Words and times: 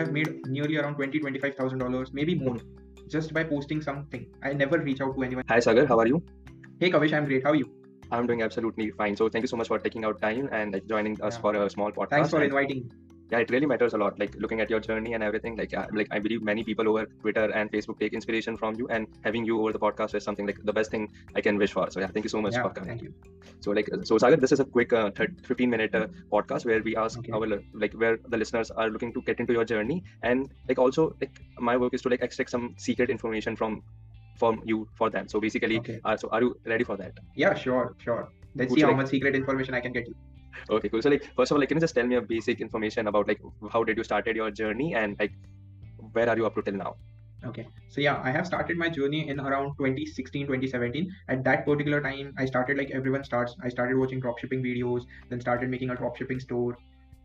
have 0.00 0.12
made 0.18 0.30
nearly 0.56 0.76
around 0.82 0.96
twenty 1.00 1.20
twenty 1.24 1.38
five 1.46 1.54
thousand 1.62 1.78
dollars, 1.84 2.12
maybe 2.20 2.34
more, 2.44 2.56
just 3.16 3.34
by 3.40 3.44
posting 3.44 3.82
something. 3.90 4.26
I 4.42 4.52
never 4.64 4.78
reach 4.88 5.00
out 5.08 5.14
to 5.18 5.22
anyone. 5.30 5.44
Hi 5.54 5.60
Sagar, 5.68 5.86
how 5.94 5.98
are 6.04 6.06
you? 6.14 6.22
Hey 6.80 6.90
Kavish, 6.96 7.12
I'm 7.20 7.24
great. 7.32 7.44
How 7.44 7.50
are 7.56 7.60
you? 7.64 7.68
I'm 8.10 8.26
doing 8.26 8.42
absolutely 8.42 8.90
fine. 9.02 9.16
So 9.16 9.28
thank 9.28 9.42
you 9.48 9.48
so 9.54 9.56
much 9.62 9.68
for 9.68 9.78
taking 9.78 10.04
out 10.10 10.20
time 10.22 10.48
and 10.60 10.80
joining 10.94 11.20
us 11.30 11.34
Yeah. 11.36 11.40
for 11.46 11.54
a 11.64 11.68
small 11.76 11.92
podcast. 11.92 12.10
Thanks 12.18 12.30
for 12.30 12.42
inviting. 12.42 12.90
Yeah, 13.30 13.38
it 13.38 13.50
really 13.50 13.66
matters 13.66 13.92
a 13.94 13.98
lot. 13.98 14.18
Like 14.18 14.34
looking 14.38 14.60
at 14.60 14.70
your 14.70 14.80
journey 14.80 15.12
and 15.14 15.22
everything. 15.22 15.56
Like 15.56 15.74
I, 15.74 15.86
like 15.92 16.08
I 16.10 16.18
believe 16.18 16.42
many 16.42 16.64
people 16.64 16.88
over 16.88 17.06
Twitter 17.20 17.44
and 17.52 17.70
Facebook 17.70 17.98
take 18.00 18.12
inspiration 18.14 18.56
from 18.56 18.74
you, 18.76 18.88
and 18.88 19.06
having 19.24 19.44
you 19.44 19.60
over 19.60 19.72
the 19.72 19.78
podcast 19.78 20.14
is 20.14 20.24
something 20.24 20.46
like 20.46 20.58
the 20.64 20.72
best 20.72 20.90
thing 20.90 21.08
I 21.36 21.40
can 21.40 21.58
wish 21.58 21.72
for. 21.72 21.90
So 21.90 22.00
yeah, 22.00 22.06
thank 22.08 22.24
you 22.24 22.30
so 22.30 22.40
much 22.40 22.54
Yeah, 22.54 22.62
for 22.62 22.70
coming. 22.70 22.88
thank 22.90 23.02
you. 23.02 23.12
So 23.60 23.72
like 23.72 23.88
so 24.04 24.18
Sagar, 24.18 24.36
this 24.36 24.52
is 24.52 24.60
a 24.60 24.64
quick 24.64 24.92
uh, 24.92 25.10
30, 25.10 25.42
15 25.42 25.70
minute 25.70 25.94
uh, 25.94 26.06
podcast 26.32 26.64
where 26.64 26.82
we 26.82 26.96
ask 26.96 27.18
Okay. 27.18 27.32
our 27.32 27.46
like 27.84 27.92
where 27.94 28.18
the 28.28 28.36
listeners 28.36 28.70
are 28.70 28.88
looking 28.88 29.12
to 29.12 29.22
get 29.22 29.40
into 29.40 29.52
your 29.52 29.64
journey 29.64 30.02
and 30.22 30.50
like 30.68 30.78
also 30.78 31.14
like 31.20 31.40
my 31.58 31.76
work 31.76 31.92
is 31.94 32.02
to 32.02 32.08
like 32.08 32.22
extract 32.22 32.50
some 32.50 32.74
secret 32.78 33.10
information 33.10 33.56
from 33.56 33.82
from 34.38 34.62
you 34.64 34.88
for 34.96 35.10
them. 35.10 35.28
So 35.28 35.40
basically, 35.40 35.78
Okay. 35.78 36.00
uh, 36.04 36.16
so 36.16 36.28
are 36.30 36.40
you 36.42 36.56
ready 36.64 36.84
for 36.84 36.96
that? 36.96 37.12
Yeah, 37.34 37.54
sure, 37.54 37.94
sure. 37.98 38.28
Let's 38.54 38.70
Would 38.70 38.78
see 38.78 38.82
how 38.82 38.88
like- 38.88 38.96
much 38.98 39.08
secret 39.08 39.34
information 39.34 39.74
I 39.74 39.80
can 39.80 39.92
get 39.92 40.06
you. 40.06 40.14
Okay, 40.70 40.88
cool. 40.88 41.02
So 41.02 41.10
like 41.10 41.24
first 41.36 41.50
of 41.50 41.56
all, 41.56 41.60
like 41.60 41.68
can 41.68 41.76
you 41.78 41.80
just 41.80 41.94
tell 41.94 42.06
me 42.06 42.16
a 42.16 42.22
basic 42.22 42.60
information 42.60 43.06
about 43.06 43.28
like 43.28 43.40
how 43.72 43.84
did 43.84 43.96
you 43.96 44.04
started 44.04 44.36
your 44.36 44.50
journey 44.50 44.94
and 44.94 45.16
like 45.18 45.32
where 46.12 46.28
are 46.28 46.36
you 46.36 46.46
up 46.46 46.54
to 46.56 46.62
till 46.62 46.74
now? 46.74 46.96
Okay. 47.44 47.66
So 47.88 48.00
yeah, 48.00 48.20
I 48.24 48.30
have 48.30 48.46
started 48.46 48.76
my 48.76 48.88
journey 48.88 49.28
in 49.28 49.38
around 49.40 49.76
2016, 49.78 50.46
2017. 50.46 51.10
At 51.28 51.44
that 51.44 51.64
particular 51.64 52.00
time, 52.00 52.34
I 52.36 52.46
started 52.46 52.76
like 52.76 52.90
everyone 52.90 53.24
starts. 53.24 53.54
I 53.62 53.68
started 53.68 53.96
watching 53.96 54.20
dropshipping 54.20 54.62
videos, 54.62 55.02
then 55.30 55.40
started 55.40 55.70
making 55.70 55.90
a 55.90 55.94
dropshipping 55.94 56.40
store, 56.40 56.76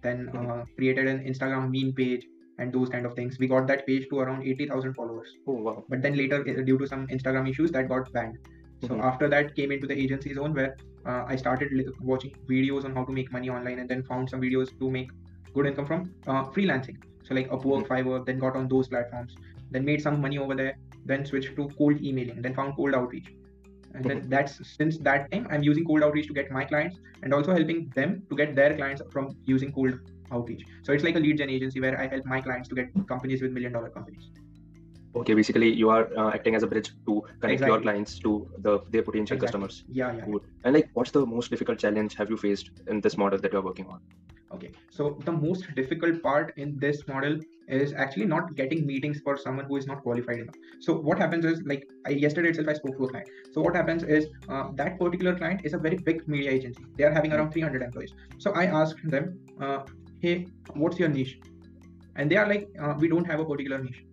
then 0.03 0.29
uh, 0.35 0.63
created 0.77 1.07
an 1.07 1.23
Instagram 1.25 1.71
meme 1.71 1.93
page 1.93 2.23
and 2.59 2.71
those 2.71 2.89
kind 2.89 3.07
of 3.07 3.15
things. 3.15 3.39
We 3.39 3.47
got 3.47 3.65
that 3.67 3.87
page 3.87 4.07
to 4.11 4.19
around 4.19 4.43
80,000 4.43 4.93
followers. 4.93 5.27
Oh 5.47 5.53
wow. 5.53 5.83
But 5.89 6.03
then 6.03 6.15
later, 6.15 6.41
uh, 6.41 6.61
due 6.61 6.77
to 6.77 6.87
some 6.87 7.07
Instagram 7.07 7.49
issues, 7.49 7.71
that 7.71 7.89
got 7.89 8.11
banned. 8.13 8.37
So 8.81 8.89
Mhm. 8.89 9.03
after 9.03 9.27
that, 9.29 9.55
came 9.55 9.71
into 9.71 9.87
the 9.87 9.97
agency 9.97 10.33
zone 10.33 10.53
where 10.53 10.75
uh, 11.05 11.23
I 11.27 11.35
started 11.35 11.71
watching 12.01 12.35
videos 12.49 12.85
on 12.85 12.95
how 12.95 13.03
to 13.05 13.11
make 13.11 13.31
money 13.31 13.49
online, 13.49 13.79
and 13.79 13.89
then 13.89 14.03
found 14.03 14.29
some 14.29 14.41
videos 14.41 14.77
to 14.79 14.89
make 14.89 15.11
good 15.53 15.67
income 15.67 15.85
from 15.85 16.13
uh, 16.27 16.43
freelancing. 16.45 16.97
So 17.23 17.35
like 17.35 17.49
Upwork, 17.49 17.87
Fiverr, 17.87 18.25
then 18.25 18.39
got 18.39 18.55
on 18.55 18.67
those 18.67 18.87
platforms, 18.87 19.35
then 19.71 19.85
made 19.85 20.01
some 20.01 20.19
money 20.19 20.37
over 20.37 20.55
there, 20.55 20.77
then 21.05 21.25
switched 21.25 21.55
to 21.55 21.69
cold 21.77 22.01
emailing, 22.01 22.41
then 22.41 22.53
found 22.53 22.75
cold 22.75 22.93
outreach. 22.95 23.33
And 23.93 24.03
then 24.03 24.27
that's 24.27 24.59
since 24.75 24.97
that 24.99 25.31
time 25.31 25.47
I'm 25.51 25.61
using 25.61 25.85
cold 25.85 26.03
outreach 26.03 26.27
to 26.27 26.33
get 26.33 26.49
my 26.51 26.65
clients 26.65 26.97
and 27.21 27.33
also 27.33 27.53
helping 27.53 27.91
them 27.95 28.23
to 28.29 28.35
get 28.35 28.55
their 28.55 28.75
clients 28.75 29.03
from 29.11 29.37
using 29.45 29.71
cold 29.71 29.99
outreach. 30.31 30.65
So 30.81 30.93
it's 30.93 31.03
like 31.03 31.15
a 31.15 31.19
lead 31.19 31.37
gen 31.37 31.49
agency 31.49 31.79
where 31.79 31.99
I 31.99 32.07
help 32.07 32.25
my 32.25 32.41
clients 32.41 32.67
to 32.69 32.75
get 32.75 32.87
companies 33.07 33.41
with 33.41 33.51
million 33.51 33.71
dollar 33.71 33.89
companies. 33.89 34.31
Okay, 35.15 35.33
basically 35.35 35.71
you 35.71 35.89
are 35.89 36.09
uh, 36.17 36.31
acting 36.31 36.55
as 36.55 36.63
a 36.63 36.67
bridge 36.67 36.91
to 37.05 37.23
connect 37.39 37.61
your 37.61 37.79
clients 37.79 38.17
to 38.19 38.49
the 38.59 38.79
their 38.89 39.03
potential 39.03 39.35
Exactly. 39.35 39.45
customers. 39.45 39.83
Yeah, 39.87 40.13
yeah. 40.13 40.25
Good. 40.25 40.41
And 40.63 40.73
like 40.73 40.89
what's 40.93 41.11
the 41.11 41.25
most 41.25 41.51
difficult 41.51 41.79
challenge 41.79 42.15
have 42.15 42.29
you 42.29 42.37
faced 42.37 42.71
in 42.87 43.01
this 43.01 43.17
model 43.17 43.39
that 43.39 43.53
you're 43.53 43.61
working 43.61 43.87
on? 43.87 43.99
Okay, 44.53 44.71
so 44.91 45.17
the 45.25 45.31
most 45.31 45.73
difficult 45.75 46.21
part 46.21 46.53
in 46.57 46.77
this 46.77 47.07
model 47.07 47.39
is 47.67 47.93
actually 47.93 48.25
not 48.25 48.55
getting 48.55 48.85
meetings 48.85 49.19
for 49.23 49.35
someone 49.37 49.65
who 49.65 49.77
is 49.77 49.87
not 49.87 50.03
qualified 50.03 50.39
enough. 50.39 50.55
So 50.79 50.93
what 50.93 51.17
happens 51.17 51.45
is 51.45 51.61
like 51.63 51.89
I, 52.05 52.11
yesterday 52.11 52.49
itself 52.49 52.67
I 52.67 52.73
spoke 52.73 52.97
to 52.97 53.05
a 53.05 53.09
client. 53.09 53.29
So 53.51 53.61
what 53.61 53.75
happens 53.75 54.03
is 54.03 54.27
uh, 54.49 54.69
that 54.75 54.99
particular 54.99 55.35
client 55.35 55.61
is 55.63 55.73
a 55.73 55.77
very 55.77 55.97
big 55.97 56.27
media 56.27 56.51
agency. 56.51 56.85
They 56.97 57.03
are 57.03 57.11
having 57.11 57.33
around 57.33 57.51
300 57.51 57.81
employees. 57.81 58.13
So 58.37 58.51
I 58.51 58.65
asked 58.65 59.09
them, 59.09 59.39
uh, 59.59 59.79
hey, 60.21 60.47
what's 60.73 60.99
your 60.99 61.09
niche? 61.09 61.39
And 62.15 62.29
they 62.29 62.37
are 62.37 62.47
like, 62.47 62.69
uh, 62.79 62.93
we 62.99 63.07
don't 63.07 63.25
have 63.25 63.39
a 63.39 63.45
particular 63.45 63.81
niche. 63.83 64.03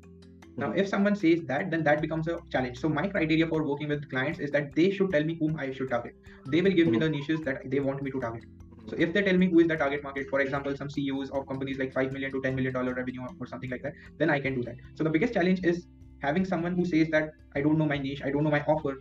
Now, 0.61 0.72
if 0.72 0.89
someone 0.89 1.16
says 1.16 1.41
that, 1.48 1.70
then 1.70 1.84
that 1.84 2.03
becomes 2.03 2.28
a 2.28 2.38
challenge. 2.53 2.78
So 2.78 2.88
my 2.88 3.09
criteria 3.09 3.47
for 3.48 3.62
working 3.66 3.88
with 3.88 4.09
clients 4.10 4.38
is 4.41 4.50
that 4.53 4.75
they 4.76 4.91
should 4.91 5.10
tell 5.12 5.25
me 5.25 5.37
whom 5.41 5.59
I 5.59 5.72
should 5.72 5.91
target. 5.91 6.15
They 6.47 6.60
will 6.60 6.72
give 6.72 6.88
me 6.88 6.98
the 6.98 7.09
niches 7.09 7.41
that 7.43 7.62
they 7.71 7.81
want 7.81 8.03
me 8.03 8.10
to 8.12 8.21
target. 8.21 8.44
So 8.88 8.97
if 8.99 9.15
they 9.15 9.22
tell 9.22 9.37
me 9.37 9.49
who 9.50 9.60
is 9.60 9.69
the 9.69 9.76
target 9.76 10.03
market, 10.03 10.28
for 10.31 10.41
example, 10.41 10.76
some 10.76 10.91
CEOs 10.91 11.31
of 11.31 11.47
companies 11.47 11.78
like 11.78 11.93
five 11.93 12.12
million 12.12 12.32
to 12.32 12.43
ten 12.43 12.54
million 12.54 12.75
dollar 12.75 12.94
revenue 12.94 13.22
or 13.41 13.47
something 13.47 13.70
like 13.70 13.82
that, 13.82 13.94
then 14.19 14.31
I 14.31 14.41
can 14.41 14.54
do 14.54 14.65
that. 14.65 14.76
So 14.97 15.04
the 15.04 15.10
biggest 15.10 15.34
challenge 15.34 15.60
is 15.65 15.87
having 16.20 16.44
someone 16.44 16.75
who 16.75 16.84
says 16.84 17.09
that 17.10 17.31
I 17.54 17.62
don't 17.62 17.78
know 17.78 17.87
my 17.87 17.99
niche, 17.99 18.22
I 18.25 18.31
don't 18.31 18.44
know 18.44 18.50
my 18.50 18.62
offer. 18.69 18.94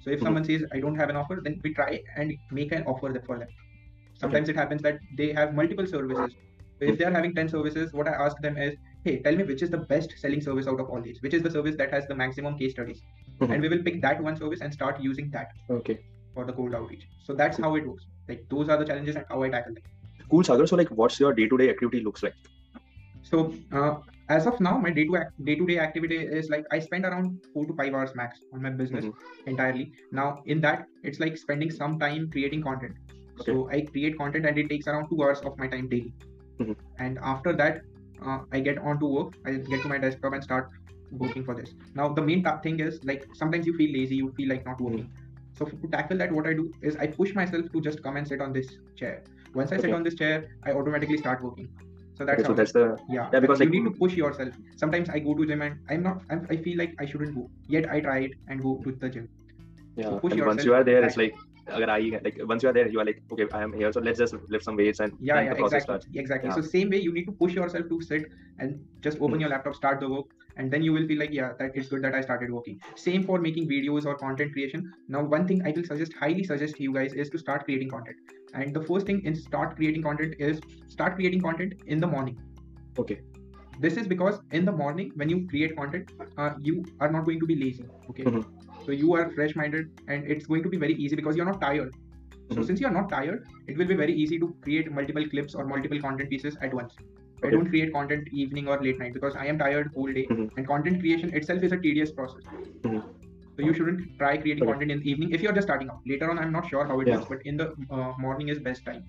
So 0.00 0.10
if 0.10 0.20
Mhm. 0.20 0.22
someone 0.22 0.44
says 0.44 0.64
I 0.72 0.80
don't 0.80 0.96
have 0.96 1.10
an 1.10 1.16
offer, 1.16 1.40
then 1.44 1.60
we 1.62 1.74
try 1.74 2.00
and 2.16 2.34
make 2.50 2.72
an 2.72 2.84
offer 2.94 3.12
for 3.26 3.38
them. 3.38 3.48
Sometimes 4.14 4.48
it 4.48 4.56
happens 4.56 4.82
that 4.82 4.98
they 5.14 5.32
have 5.32 5.54
multiple 5.54 5.86
services. 5.86 6.36
So 6.78 6.86
if 6.86 6.98
they 6.98 7.04
are 7.04 7.12
having 7.12 7.34
10 7.34 7.48
services, 7.48 7.92
what 7.92 8.08
I 8.08 8.12
ask 8.26 8.36
them 8.40 8.56
is, 8.56 8.74
hey, 9.06 9.14
tell 9.26 9.36
me 9.40 9.44
which 9.50 9.62
is 9.66 9.70
the 9.70 9.82
best 9.92 10.14
selling 10.22 10.40
service 10.46 10.66
out 10.72 10.80
of 10.84 10.90
all 10.90 11.02
these, 11.02 11.22
which 11.26 11.34
is 11.38 11.42
the 11.42 11.50
service 11.56 11.76
that 11.82 11.92
has 11.96 12.06
the 12.12 12.14
maximum 12.22 12.58
case 12.62 12.72
studies. 12.76 13.02
Mhm. 13.40 13.52
And 13.54 13.62
we 13.66 13.68
will 13.74 13.82
pick 13.88 14.00
that 14.06 14.22
one 14.28 14.36
service 14.42 14.64
and 14.66 14.78
start 14.78 15.00
using 15.08 15.30
that 15.36 15.54
Okay. 15.78 15.98
for 16.34 16.44
the 16.50 16.54
cold 16.60 16.74
outreach. 16.80 17.06
So 17.28 17.34
that's 17.42 17.62
how 17.66 17.74
it 17.80 17.86
works. 17.92 18.06
Like 18.32 18.44
those 18.54 18.68
are 18.74 18.78
the 18.82 18.88
challenges 18.92 19.16
and 19.22 19.26
how 19.34 19.42
I 19.48 19.50
tackle 19.56 19.74
them. 19.78 19.84
Cool, 20.30 20.44
Sagar. 20.50 20.66
So 20.72 20.76
like 20.82 20.92
what's 21.02 21.20
your 21.24 21.32
day-to-day 21.40 21.70
activity 21.76 22.02
looks 22.10 22.22
like? 22.28 22.34
So 23.30 23.54
uh, 23.72 23.94
as 24.28 24.46
of 24.46 24.60
now, 24.60 24.76
my 24.78 24.90
day 24.90 25.04
to 25.06 25.66
day 25.66 25.78
activity 25.78 26.18
is 26.40 26.48
like 26.54 26.64
I 26.76 26.78
spend 26.78 27.04
around 27.04 27.40
four 27.52 27.64
to 27.66 27.74
five 27.80 27.94
hours 27.94 28.14
max 28.20 28.40
on 28.52 28.62
my 28.62 28.70
business 28.70 29.04
Mm-hmm. 29.04 29.50
entirely. 29.50 29.92
Now 30.20 30.28
in 30.46 30.60
that, 30.68 30.86
it's 31.02 31.20
like 31.20 31.36
spending 31.36 31.70
some 31.70 31.98
time 31.98 32.30
creating 32.30 32.62
content. 32.62 32.96
So 33.44 33.68
I 33.70 33.82
create 33.82 34.18
content 34.18 34.46
and 34.46 34.58
it 34.64 34.68
takes 34.70 34.86
around 34.92 35.08
two 35.10 35.22
hours 35.22 35.40
of 35.50 35.58
my 35.64 35.68
time 35.74 35.88
daily. 35.94 36.12
Mhm. 36.60 36.76
And 37.06 37.18
after 37.34 37.52
that, 37.62 37.82
uh, 38.24 38.38
I 38.52 38.60
get 38.60 38.78
on 38.78 38.98
to 39.00 39.06
work. 39.06 39.34
I 39.44 39.52
get 39.52 39.82
to 39.82 39.88
my 39.88 39.98
desktop 39.98 40.32
and 40.32 40.42
start 40.42 40.70
working 41.10 41.44
for 41.44 41.54
this. 41.54 41.70
Now 41.94 42.08
the 42.08 42.22
main 42.22 42.44
thing 42.62 42.80
is 42.80 43.02
like 43.04 43.26
sometimes 43.34 43.66
you 43.66 43.74
feel 43.76 43.92
lazy, 43.92 44.16
you 44.16 44.32
feel 44.36 44.48
like 44.48 44.64
not 44.66 44.80
working. 44.80 45.10
So 45.58 45.64
to 45.64 45.88
tackle 45.88 46.18
that, 46.18 46.32
what 46.32 46.46
I 46.46 46.52
do 46.52 46.72
is 46.82 46.96
I 46.96 47.06
push 47.06 47.34
myself 47.34 47.70
to 47.72 47.80
just 47.80 48.02
come 48.02 48.16
and 48.16 48.26
sit 48.28 48.40
on 48.40 48.52
this 48.52 48.68
chair. 48.96 49.22
Once 49.54 49.72
I 49.72 49.78
sit 49.78 49.92
on 49.92 50.02
this 50.02 50.14
chair, 50.14 50.50
I 50.64 50.72
automatically 50.72 51.16
start 51.16 51.42
working. 51.42 51.68
So 52.18 52.24
that's 52.24 52.40
Okay, 52.40 52.42
how 52.42 52.48
so 52.48 52.54
that's 52.54 52.72
the 52.72 52.98
yeah, 53.08 53.28
Yeah, 53.32 53.40
because, 53.40 53.60
you 53.60 53.66
like, 53.66 53.72
need 53.74 53.84
to 53.84 53.90
push 53.90 54.14
yourself. 54.14 54.54
Sometimes 54.76 55.08
I 55.10 55.18
go 55.18 55.34
to 55.34 55.46
gym 55.46 55.62
and 55.62 55.78
I'm 55.88 56.02
not. 56.02 56.22
I'm, 56.30 56.46
I 56.50 56.56
feel 56.56 56.78
like 56.78 56.94
I 56.98 57.06
shouldn't 57.06 57.34
go. 57.34 57.50
Yet 57.68 57.90
I 57.90 58.00
try 58.00 58.18
it 58.20 58.32
and 58.48 58.62
go 58.62 58.80
to 58.84 58.92
the 58.92 59.08
gym. 59.08 59.28
yeah. 59.96 60.18
push 60.20 60.32
and 60.32 60.44
once 60.46 60.64
you 60.64 60.74
are 60.74 60.84
there, 60.84 61.04
it's 61.04 61.16
like 61.16 61.34
agar 61.68 61.90
I 61.90 61.98
like 62.24 62.38
once 62.52 62.62
you 62.62 62.68
are 62.68 62.72
there, 62.72 62.88
you 62.88 63.00
are 63.00 63.04
like 63.04 63.22
okay, 63.32 63.46
I 63.52 63.62
am 63.62 63.72
here, 63.72 63.92
so 63.92 64.00
let's 64.00 64.18
just 64.18 64.34
lift 64.48 64.64
some 64.64 64.76
weights 64.76 65.00
and 65.00 65.12
Yeah, 65.20 65.40
yeah, 65.42 65.50
the 65.50 65.56
process 65.56 65.82
exactly, 65.82 65.84
starts. 65.84 66.06
exactly. 66.24 66.48
Yeah. 66.50 66.54
So 66.54 66.62
same 66.62 66.90
way, 66.90 67.00
you 67.00 67.12
need 67.12 67.26
to 67.26 67.32
push 67.42 67.54
yourself 67.54 67.88
to 67.88 68.00
sit 68.10 68.26
and 68.58 68.80
just 69.06 69.18
open 69.20 69.36
Mhm. 69.36 69.40
your 69.44 69.50
laptop, 69.54 69.74
start 69.80 70.00
the 70.00 70.08
work, 70.14 70.26
and 70.56 70.72
then 70.76 70.82
you 70.88 70.92
will 70.96 71.06
feel 71.12 71.18
like 71.24 71.34
yeah, 71.38 71.52
that 71.58 71.76
it's 71.82 71.88
good 71.94 72.02
that 72.08 72.14
I 72.14 72.22
started 72.28 72.52
working. 72.58 72.78
Same 73.04 73.24
for 73.30 73.38
making 73.48 73.68
videos 73.74 74.06
or 74.12 74.16
content 74.24 74.52
creation. 74.58 74.88
Now, 75.16 75.24
one 75.36 75.46
thing 75.52 75.62
I 75.70 75.74
will 75.76 75.88
suggest, 75.92 76.18
highly 76.24 76.44
suggest 76.52 76.76
to 76.76 76.82
you 76.88 76.94
guys 77.00 77.18
is 77.24 77.30
to 77.36 77.38
start 77.46 77.64
creating 77.70 77.90
content. 77.96 78.16
And 78.54 78.74
the 78.80 78.84
first 78.92 79.06
thing 79.12 79.22
in 79.24 79.34
start 79.44 79.76
creating 79.76 80.02
content 80.10 80.34
is 80.50 80.62
start 80.98 81.16
creating 81.16 81.42
content 81.50 81.74
in 81.96 82.00
the 82.00 82.12
morning. 82.16 82.38
Okay. 82.98 83.20
this 83.84 83.96
is 84.00 84.06
because 84.10 84.38
in 84.58 84.64
the 84.64 84.72
morning 84.72 85.10
when 85.16 85.28
you 85.32 85.46
create 85.48 85.74
content 85.76 86.06
uh, 86.38 86.50
you 86.62 86.84
are 87.00 87.10
not 87.16 87.24
going 87.26 87.40
to 87.40 87.46
be 87.50 87.56
lazy 87.62 87.84
okay 88.10 88.24
Mhm. 88.30 88.44
So 88.86 88.92
you 88.92 89.14
are 89.14 89.30
fresh 89.36 89.54
minded 89.60 90.02
and 90.08 90.30
it's 90.34 90.46
going 90.46 90.62
to 90.62 90.68
be 90.74 90.78
very 90.84 90.94
easy 90.94 91.16
because 91.20 91.36
you're 91.36 91.50
not 91.52 91.60
tired 91.60 91.94
so 92.54 92.60
Mhm. 92.60 92.66
since 92.70 92.80
you're 92.84 92.94
not 92.96 93.08
tired 93.14 93.46
it 93.66 93.78
will 93.80 93.90
be 93.92 93.98
very 94.02 94.14
easy 94.24 94.38
to 94.44 94.48
create 94.66 94.90
multiple 94.98 95.28
clips 95.34 95.54
or 95.60 95.66
multiple 95.74 96.02
content 96.06 96.30
pieces 96.34 96.58
at 96.68 96.74
once 96.80 96.96
i 97.46 97.50
don't 97.54 97.70
create 97.74 97.92
content 97.98 98.28
evening 98.44 98.68
or 98.74 98.76
late 98.86 99.00
night 99.04 99.14
because 99.18 99.36
i 99.44 99.46
am 99.54 99.58
tired 99.64 99.90
whole 99.96 100.12
day 100.20 100.26
Mhm. 100.34 100.46
and 100.56 100.70
content 100.72 101.00
creation 101.04 101.34
itself 101.40 101.66
is 101.70 101.76
a 101.78 101.80
tedious 101.86 102.12
process 102.20 102.46
Mhm. 102.84 103.02
so 103.56 103.66
you 103.68 103.74
shouldn't 103.80 104.06
try 104.22 104.32
creating 104.44 104.64
Okay. 104.64 104.72
content 104.72 104.94
in 104.96 105.02
the 105.04 105.10
evening 105.14 105.34
if 105.38 105.46
you're 105.46 105.56
just 105.60 105.68
starting 105.70 105.92
out 105.96 106.10
later 106.14 106.30
on 106.34 106.42
i'm 106.44 106.54
not 106.58 106.70
sure 106.74 106.86
how 106.92 106.98
it 107.04 107.10
Yeah. 107.12 107.18
works 107.18 107.32
but 107.34 107.46
in 107.52 107.62
the 107.62 107.68
uh, 107.96 108.12
morning 108.26 108.54
is 108.56 108.64
best 108.70 108.90
time 108.90 109.04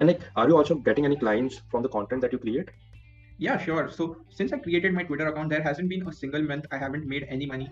And 0.00 0.08
like, 0.10 0.20
are 0.40 0.44
you 0.50 0.56
also 0.56 0.74
getting 0.86 1.06
any 1.06 1.16
clients 1.20 1.56
from 1.70 1.82
the 1.84 1.88
content 1.94 2.22
that 2.24 2.32
you 2.34 2.38
create? 2.42 2.68
Yeah, 3.44 3.56
sure. 3.64 3.88
So 3.96 4.04
since 4.38 4.52
I 4.56 4.58
created 4.66 4.94
my 4.98 5.02
Twitter 5.08 5.26
account, 5.30 5.50
there 5.54 5.62
hasn't 5.62 5.88
been 5.92 6.06
a 6.10 6.12
single 6.18 6.44
month 6.50 6.66
I 6.76 6.78
haven't 6.82 7.08
made 7.12 7.24
any 7.36 7.46
money 7.52 7.66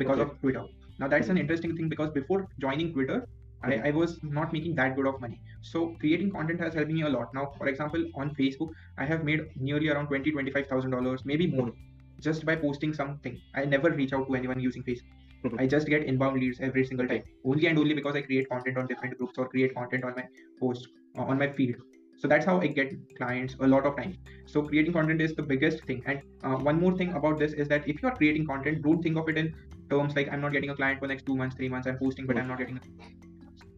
because 0.00 0.18
Okay. 0.18 0.26
of 0.30 0.40
Twitter. 0.40 0.64
Now 0.98 1.08
that's 1.08 1.28
an 1.28 1.38
interesting 1.38 1.76
thing 1.76 1.88
because 1.88 2.10
before 2.10 2.48
joining 2.60 2.92
Twitter, 2.92 3.26
I, 3.62 3.70
Mhm. 3.72 3.86
I 3.88 3.90
was 3.98 4.22
not 4.22 4.52
making 4.52 4.74
that 4.76 4.94
good 4.96 5.06
of 5.06 5.20
money. 5.20 5.40
So 5.62 5.82
creating 6.00 6.30
content 6.32 6.60
has 6.60 6.74
helped 6.74 6.90
me 6.90 7.02
a 7.02 7.08
lot. 7.08 7.32
Now, 7.34 7.44
for 7.58 7.68
example, 7.68 8.06
on 8.14 8.34
Facebook, 8.40 8.70
I 8.98 9.06
have 9.12 9.24
made 9.24 9.40
nearly 9.56 9.88
around 9.88 10.08
twenty, 10.08 10.32
twenty-five 10.32 10.66
thousand 10.72 10.90
dollars, 10.96 11.24
maybe 11.24 11.46
more, 11.46 11.72
just 12.20 12.44
by 12.50 12.56
posting 12.56 12.92
something. 12.92 13.40
I 13.54 13.64
never 13.64 13.90
reach 13.90 14.12
out 14.12 14.26
to 14.28 14.34
anyone 14.34 14.60
using 14.60 14.82
Facebook. 14.90 15.22
Mhm. 15.44 15.60
I 15.64 15.66
just 15.66 15.86
get 15.94 16.04
inbound 16.12 16.38
leads 16.44 16.60
every 16.68 16.84
single 16.90 17.08
time, 17.14 17.22
only 17.44 17.66
and 17.72 17.78
only 17.78 17.94
because 18.02 18.20
I 18.20 18.22
create 18.28 18.48
content 18.52 18.78
on 18.82 18.86
different 18.92 19.18
groups 19.18 19.38
or 19.38 19.48
create 19.56 19.74
content 19.80 20.04
on 20.10 20.14
my 20.20 20.26
post 20.60 20.88
uh, 21.18 21.22
on 21.34 21.38
my 21.38 21.50
feed. 21.58 21.76
So 22.22 22.28
that's 22.28 22.46
how 22.46 22.60
I 22.60 22.68
get 22.68 22.92
clients 23.16 23.56
a 23.60 23.66
lot 23.66 23.86
of 23.88 23.96
times. 23.96 24.16
So 24.46 24.62
creating 24.68 24.94
content 24.94 25.20
is 25.20 25.34
the 25.34 25.42
biggest 25.42 25.84
thing. 25.84 26.02
And 26.06 26.22
uh, 26.42 26.56
one 26.68 26.80
more 26.80 26.96
thing 26.96 27.12
about 27.22 27.38
this 27.38 27.52
is 27.64 27.68
that 27.68 27.88
if 27.94 28.02
you 28.02 28.08
are 28.08 28.16
creating 28.20 28.46
content, 28.46 28.82
don't 28.82 29.02
think 29.02 29.18
of 29.22 29.28
it 29.28 29.36
in 29.42 29.54
terms 29.94 30.16
like 30.20 30.32
I'm 30.36 30.40
not 30.48 30.52
getting 30.58 30.70
a 30.76 30.78
client 30.82 31.04
for 31.04 31.12
next 31.14 31.26
two 31.32 31.36
months, 31.42 31.56
three 31.62 31.68
months. 31.76 31.92
I'm 31.94 31.98
posting, 32.06 32.26
but 32.32 32.42
I'm 32.44 32.48
not 32.54 32.64
getting. 32.64 32.82
A... 32.82 32.88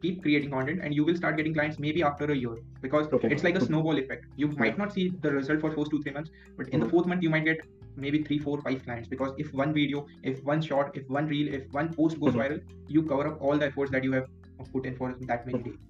keep 0.00 0.16
creating 0.24 0.50
content 0.54 0.80
and 0.86 0.94
you 0.96 1.04
will 1.04 1.16
start 1.18 1.36
getting 1.38 1.54
clients 1.54 1.78
maybe 1.84 2.02
after 2.08 2.26
a 2.32 2.34
year 2.40 2.56
because 2.82 3.06
Okay. 3.18 3.28
it's 3.36 3.44
like 3.46 3.56
a 3.60 3.62
snowball 3.66 4.00
effect 4.02 4.26
you 4.42 4.48
might 4.62 4.76
not 4.80 4.92
see 4.96 5.04
the 5.26 5.30
result 5.36 5.62
for 5.64 5.70
first 5.76 5.90
two 5.94 6.00
three 6.02 6.12
months 6.16 6.30
but 6.58 6.68
in 6.78 6.82
the 6.84 6.86
Mhm. 6.86 6.90
fourth 6.90 7.08
month 7.12 7.24
you 7.26 7.30
might 7.34 7.46
get 7.46 7.62
maybe 8.04 8.20
three 8.26 8.38
four 8.46 8.56
five 8.66 8.84
clients 8.88 9.08
because 9.14 9.32
if 9.44 9.54
one 9.62 9.72
video 9.78 10.02
if 10.32 10.44
one 10.50 10.64
shot 10.68 10.98
if 11.02 11.08
one 11.18 11.32
reel 11.34 11.48
if 11.60 11.64
one 11.78 11.88
post 12.00 12.20
goes 12.24 12.34
Mhm. 12.34 12.42
viral 12.42 12.60
you 12.96 13.04
cover 13.12 13.26
up 13.30 13.40
all 13.48 13.62
the 13.64 13.69
efforts 13.72 13.94
that 13.96 14.08
you 14.08 14.12
have 14.19 14.28
put 14.74 14.90
in 14.92 15.00
for 15.00 15.10
that 15.32 15.48
many 15.50 15.62
days 15.70 15.80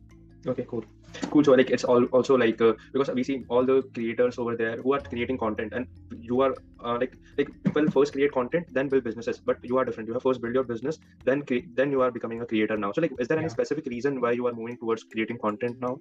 Okay, 0.44 0.64
cool. 0.68 0.84
Cool. 1.30 1.44
So 1.44 1.52
like 1.52 1.70
it's 1.70 1.84
all 1.84 2.04
also 2.06 2.36
like 2.36 2.60
uh, 2.60 2.74
because 2.92 3.10
we 3.14 3.22
see 3.24 3.44
all 3.48 3.64
the 3.64 3.82
creators 3.94 4.38
over 4.38 4.54
there 4.56 4.76
who 4.82 4.92
are 4.92 5.00
creating 5.00 5.38
content, 5.38 5.72
and 5.74 5.86
you 6.10 6.40
are 6.42 6.54
uh, 6.84 6.96
like 7.00 7.16
like 7.38 7.48
people 7.64 7.90
first 7.90 8.12
create 8.12 8.32
content, 8.32 8.66
then 8.70 8.88
build 8.88 9.04
businesses. 9.04 9.40
But 9.44 9.58
you 9.62 9.78
are 9.78 9.84
different. 9.84 10.08
You 10.08 10.14
have 10.14 10.22
first 10.22 10.42
build 10.42 10.54
your 10.54 10.64
business, 10.64 10.98
then 11.24 11.42
cre- 11.42 11.66
then 11.74 11.90
you 11.90 12.02
are 12.02 12.10
becoming 12.10 12.42
a 12.42 12.46
creator 12.46 12.76
now. 12.76 12.92
So 12.92 13.00
like, 13.00 13.12
is 13.18 13.28
there 13.28 13.38
any 13.38 13.48
specific 13.48 13.86
reason 13.86 14.20
why 14.20 14.32
you 14.32 14.46
are 14.46 14.52
moving 14.52 14.76
towards 14.78 15.04
creating 15.04 15.38
content 15.38 15.78
now? 15.80 15.98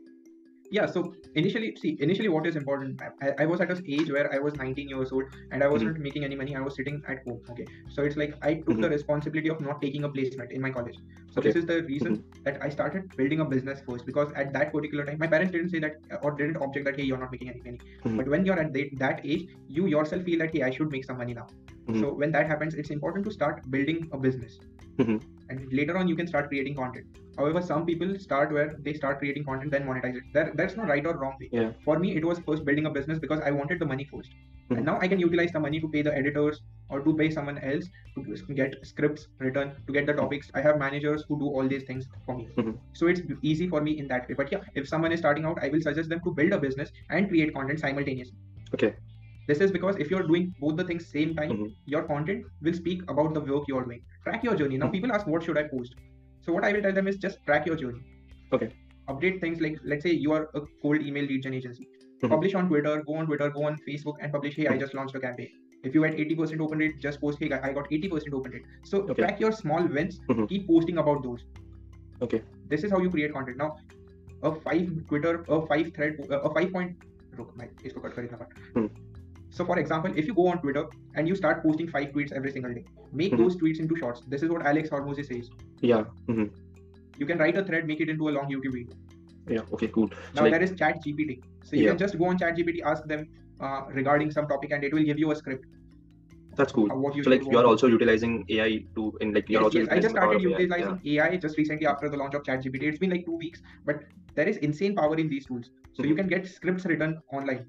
Yeah 0.71 0.85
so 0.85 1.13
initially 1.35 1.75
see 1.81 1.97
initially 1.99 2.29
what 2.29 2.45
is 2.47 2.55
important 2.55 3.01
I, 3.21 3.31
I 3.39 3.45
was 3.45 3.61
at 3.61 3.71
an 3.71 3.83
age 3.87 4.11
where 4.11 4.33
i 4.33 4.39
was 4.39 4.55
19 4.55 4.89
years 4.89 5.11
old 5.11 5.23
and 5.51 5.63
i 5.63 5.67
wasn't 5.67 5.97
hmm. 5.97 6.03
making 6.03 6.23
any 6.23 6.35
money 6.35 6.55
i 6.55 6.61
was 6.61 6.75
sitting 6.75 7.01
at 7.07 7.19
home 7.27 7.41
okay? 7.49 7.65
So 7.89 8.03
it's 8.03 8.15
like 8.15 8.33
i 8.41 8.55
took 8.55 8.81
the 8.81 8.87
hmm. 8.87 8.97
responsibility 8.97 9.49
of 9.49 9.61
not 9.61 9.81
taking 9.81 10.03
a 10.03 10.09
placement 10.09 10.51
in 10.51 10.61
my 10.61 10.71
college. 10.71 10.97
So 11.33 11.41
this 11.41 11.55
is 11.55 11.65
the 11.65 11.83
reason 11.83 12.15
hmm. 12.15 12.43
that 12.43 12.61
i 12.61 12.69
started 12.69 13.15
building 13.15 13.41
a 13.41 13.45
business 13.45 13.81
first 13.87 14.05
because 14.05 14.31
at 14.35 14.53
that 14.53 14.71
particular 14.71 15.05
time 15.05 15.17
my 15.19 15.27
parents 15.27 15.51
didn't 15.51 15.69
say 15.69 15.79
that 15.79 15.95
uh, 16.11 16.17
or 16.23 16.31
didn't 16.31 16.57
object 16.57 16.85
that 16.85 16.99
hey 16.99 17.03
you're 17.03 17.17
not 17.17 17.31
making 17.31 17.49
any 17.49 17.61
money. 17.65 17.79
Mhm. 18.03 18.17
but 18.17 18.27
when 18.27 18.45
you're 18.45 18.59
at 18.59 18.73
that 18.99 19.21
age 19.23 19.47
you 19.67 19.87
yourself 19.87 20.23
feel 20.23 20.39
that 20.39 20.51
hey 20.55 20.63
i 20.63 20.71
should 20.71 20.91
make 20.91 21.05
some 21.05 21.17
money 21.17 21.33
now 21.33 21.47
Mhm. 21.87 21.99
so 22.01 22.13
when 22.21 22.31
that 22.31 22.47
happens 22.47 22.75
it's 22.83 22.89
important 22.97 23.25
to 23.25 23.31
start 23.37 23.61
building 23.75 23.99
a 24.11 24.17
business 24.25 24.59
Mhm. 24.99 25.21
and 25.49 25.73
later 25.79 25.97
on 25.99 26.07
you 26.11 26.15
can 26.19 26.27
start 26.33 26.47
creating 26.51 26.75
content 26.81 27.19
however 27.37 27.61
some 27.69 27.85
people 27.89 28.11
start 28.25 28.53
where 28.57 28.69
they 28.87 28.93
start 28.99 29.17
creating 29.23 29.43
content 29.49 29.71
then 29.75 29.85
monetize 29.89 30.15
it 30.19 30.23
there, 30.37 30.51
there's 30.59 30.75
no 30.77 30.85
right 30.91 31.05
or 31.11 31.15
wrong 31.23 31.35
way 31.41 31.49
Yeah. 31.51 31.71
for 31.87 31.97
me 32.03 32.15
it 32.21 32.25
was 32.29 32.39
first 32.49 32.65
building 32.69 32.85
a 32.91 32.93
business 32.97 33.19
because 33.25 33.41
i 33.49 33.51
wanted 33.57 33.79
the 33.83 33.89
money 33.91 34.05
1st 34.13 34.31
Mhm. 34.69 34.77
and 34.77 34.85
now 34.91 34.95
i 35.07 35.09
can 35.13 35.19
utilize 35.25 35.51
the 35.57 35.61
money 35.67 35.81
to 35.85 35.89
pay 35.95 36.01
the 36.07 36.13
editors 36.21 36.61
or 36.89 37.01
to 37.07 37.13
pay 37.21 37.29
someone 37.37 37.59
else 37.71 37.89
to 38.15 38.53
get 38.61 38.77
scripts 38.91 39.27
written 39.45 39.73
to 39.87 39.93
get 39.97 40.07
the 40.11 40.15
topics 40.21 40.49
i 40.61 40.61
have 40.67 40.79
managers 40.85 41.25
who 41.27 41.37
do 41.43 41.51
all 41.59 41.67
these 41.73 41.83
things 41.91 42.07
for 42.25 42.37
me 42.39 42.47
Mhm. 42.57 42.73
so 43.01 43.11
it's 43.13 43.21
easy 43.51 43.67
for 43.75 43.81
me 43.89 43.97
in 44.03 44.07
that 44.13 44.29
way 44.31 44.37
but 44.41 44.55
yeah 44.55 44.63
if 44.83 44.87
someone 44.93 45.15
is 45.17 45.23
starting 45.25 45.45
out 45.51 45.61
i 45.67 45.69
will 45.75 45.83
suggest 45.89 46.15
them 46.15 46.23
to 46.29 46.33
build 46.39 46.57
a 46.59 46.61
business 46.67 46.93
and 47.09 47.29
create 47.33 47.53
content 47.59 47.85
simultaneously 47.87 48.37
Okay 48.77 48.93
this 49.48 49.60
is 49.66 49.72
because 49.76 49.96
if 50.04 50.10
you're 50.14 50.26
doing 50.30 50.44
both 50.64 50.76
the 50.80 50.84
things 50.90 51.06
same 51.16 51.34
time 51.40 51.52
Mhm. 51.56 51.70
your 51.94 52.02
content 52.10 52.44
will 52.68 52.76
speak 52.80 53.02
about 53.14 53.32
the 53.38 53.42
work 53.52 53.70
you're 53.72 53.84
doing 53.88 54.02
track 54.26 54.44
your 54.48 54.56
journey 54.62 54.78
now 54.82 54.88
Mhm. 54.88 54.96
people 54.96 55.14
ask 55.18 55.30
what 55.34 55.48
should 55.48 55.58
i 55.62 55.64
post 55.72 55.96
so 56.46 56.52
what 56.58 56.66
i 56.68 56.72
will 56.76 56.84
tell 56.88 56.98
them 56.98 57.08
is 57.12 57.18
just 57.24 57.40
track 57.50 57.66
your 57.70 57.78
journey 57.80 58.02
Okay. 58.58 58.68
update 59.14 59.40
things 59.46 59.64
like 59.66 59.80
let's 59.94 60.06
say 60.08 60.12
you 60.26 60.36
are 60.38 60.42
a 60.60 60.62
cold 60.84 61.08
email 61.10 61.26
lead 61.32 61.42
gen 61.48 61.56
agency 61.60 61.88
Mhm. 61.88 62.30
publish 62.34 62.54
on 62.60 62.70
twitter 62.72 62.94
go 63.10 63.18
on 63.22 63.26
twitter 63.32 63.50
go 63.58 63.64
on 63.70 63.80
facebook 63.88 64.22
and 64.26 64.36
publish 64.38 64.60
hey 64.60 64.68
i 64.68 64.76
Mhm. 64.76 64.84
just 64.84 64.96
launched 65.00 65.18
a 65.20 65.24
campaign 65.26 65.58
if 65.88 65.94
you 65.98 66.02
had 66.06 66.18
80% 66.22 66.62
open 66.64 66.82
rate 66.84 66.96
just 67.04 67.20
post 67.20 67.42
hey 67.44 67.50
i 67.58 67.72
got 67.80 67.92
80% 67.98 68.34
open 68.40 68.56
rate 68.56 68.66
so 68.92 69.02
Okay. 69.04 69.20
track 69.22 69.40
your 69.44 69.52
small 69.60 69.86
wins 69.98 70.18
Mhm. 70.32 70.48
keep 70.54 70.66
posting 70.72 70.98
about 71.04 71.22
those 71.28 71.46
Okay. 72.26 72.42
this 72.74 72.84
is 72.88 72.96
how 72.96 73.00
you 73.06 73.12
create 73.16 73.32
content 73.38 73.62
now 73.64 73.70
a 74.48 74.52
five 74.66 74.90
twitter 75.12 75.32
a 75.56 75.60
five 75.72 75.88
thread 75.98 76.20
a 76.48 76.52
five 76.58 76.74
point 76.76 77.06
रुक, 77.38 77.52
मैं 77.58 77.68
इसको 77.86 78.00
cut 78.04 78.14
कर 78.14 78.22
देता 78.22 78.36
हूँ. 78.36 78.88
so 79.57 79.65
for 79.65 79.79
example, 79.79 80.11
if 80.21 80.27
you 80.29 80.33
go 80.37 80.47
on 80.53 80.61
Twitter 80.61 80.85
and 81.15 81.27
you 81.31 81.35
start 81.41 81.63
posting 81.63 81.87
five 81.95 82.07
tweets 82.15 82.33
every 82.39 82.51
single 82.55 82.73
day, 82.77 82.83
make 83.21 83.33
Mhm. 83.33 83.41
those 83.43 83.55
tweets 83.63 83.79
into 83.85 83.97
shorts. 84.03 84.23
This 84.35 84.43
is 84.47 84.49
what 84.55 84.65
Alex 84.71 84.89
Hormozi 84.95 85.25
says. 85.31 85.49
Yeah. 85.91 86.03
Mhm. 86.33 86.47
You 87.23 87.25
can 87.31 87.37
write 87.43 87.59
a 87.61 87.63
thread, 87.69 87.87
make 87.91 88.01
it 88.05 88.09
into 88.15 88.29
a 88.31 88.33
long 88.37 88.49
YouTube 88.53 88.73
video. 88.79 88.97
Yeah. 89.57 89.73
Okay. 89.77 89.87
Cool. 89.97 90.09
Now 90.35 90.43
like, 90.45 90.51
there 90.55 90.63
is 90.67 90.73
Chat 90.81 91.01
GPT. 91.05 91.37
So 91.69 91.75
you 91.77 91.83
Yeah. 91.83 91.91
can 91.93 92.01
just 92.03 92.17
go 92.23 92.25
on 92.33 92.37
Chat 92.43 92.57
GPT, 92.59 92.85
ask 92.93 93.07
them 93.15 93.25
uh, 93.65 93.81
regarding 93.97 94.31
some 94.37 94.47
topic, 94.53 94.71
and 94.77 94.83
it 94.83 94.93
will 94.99 95.05
give 95.13 95.25
you 95.25 95.31
a 95.31 95.41
script. 95.45 95.65
that's 96.57 96.73
cool. 96.75 96.89
what 97.03 97.15
you 97.17 97.23
So 97.23 97.31
like 97.31 97.41
you 97.53 97.57
are 97.59 97.65
also 97.69 97.87
utilizing 97.93 98.33
AI 98.55 98.67
to 98.97 99.05
in 99.23 99.31
like 99.37 99.49
you're 99.53 99.61
Yes, 99.61 99.65
also 99.67 99.79
yes. 99.79 99.87
I 99.95 99.95
just 100.03 100.13
utilizing 100.15 100.17
started 100.17 100.35
of 100.35 100.51
AI. 100.51 100.61
utilizing 100.65 100.99
AI 101.13 101.37
just 101.45 101.57
recently 101.61 101.87
after 101.93 102.09
the 102.13 102.19
launch 102.21 102.35
of 102.37 102.45
chat 102.49 102.61
gpt 102.65 102.87
It's 102.91 103.01
been 103.01 103.09
like 103.15 103.25
two 103.25 103.35
weeks, 103.41 103.63
but 103.89 104.05
there 104.37 104.47
is 104.51 104.59
insane 104.67 104.95
power 104.99 105.17
in 105.23 105.27
these 105.33 105.45
tools. 105.49 105.71
So 105.97 106.03
you 106.03 106.13
Mhm. 106.13 106.19
can 106.21 106.27
get 106.35 106.47
scripts 106.53 106.85
written 106.91 107.17
online. 107.39 107.65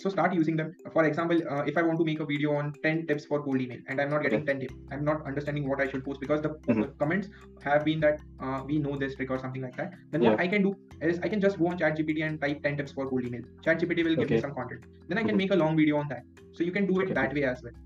So 0.00 0.08
start 0.08 0.32
using 0.32 0.56
them. 0.56 0.74
For 0.94 1.04
example, 1.04 1.38
uh, 1.50 1.62
if 1.70 1.76
I 1.76 1.82
want 1.82 1.98
to 1.98 2.04
make 2.06 2.20
a 2.20 2.24
video 2.24 2.54
on 2.54 2.72
10 2.82 3.06
tips 3.06 3.26
for 3.26 3.42
cold 3.42 3.60
email 3.60 3.80
and 3.86 4.00
I'm 4.00 4.08
not 4.08 4.22
getting 4.22 4.46
10 4.46 4.60
tips, 4.60 4.74
I'm 4.90 5.04
not 5.04 5.26
understanding 5.26 5.68
what 5.68 5.80
I 5.84 5.88
should 5.90 6.04
post 6.06 6.20
because 6.20 6.40
the 6.46 6.52
Mhm. 6.68 6.86
comments 7.02 7.28
have 7.66 7.84
been 7.84 8.00
that 8.06 8.22
uh, 8.40 8.62
we 8.70 8.78
know 8.78 8.96
this 9.02 9.14
trick 9.16 9.30
or 9.30 9.38
something 9.38 9.66
like 9.66 9.76
that. 9.76 9.92
Then 10.10 10.22
what 10.22 10.40
I 10.40 10.48
can 10.54 10.62
do 10.68 10.72
is 11.10 11.20
I 11.26 11.28
can 11.34 11.42
just 11.46 11.58
go 11.58 11.68
on 11.72 11.78
ChatGPT 11.82 12.24
and 12.28 12.40
type 12.46 12.62
10 12.62 12.78
tips 12.78 12.92
for 12.92 13.08
cold 13.10 13.26
email. 13.26 13.42
ChatGPT 13.68 14.04
will 14.08 14.16
give 14.16 14.30
me 14.30 14.40
some 14.46 14.54
content. 14.54 14.88
Then 15.08 15.18
I 15.18 15.22
can 15.22 15.34
Mhm. 15.34 15.44
make 15.44 15.52
a 15.58 15.60
long 15.64 15.76
video 15.82 15.98
on 15.98 16.08
that. 16.08 16.24
So 16.52 16.64
you 16.64 16.72
can 16.78 16.86
do 16.92 17.00
it 17.00 17.04
Okay. 17.04 17.18
that 17.20 17.34
way 17.40 17.44
as 17.52 17.62
well. 17.62 17.76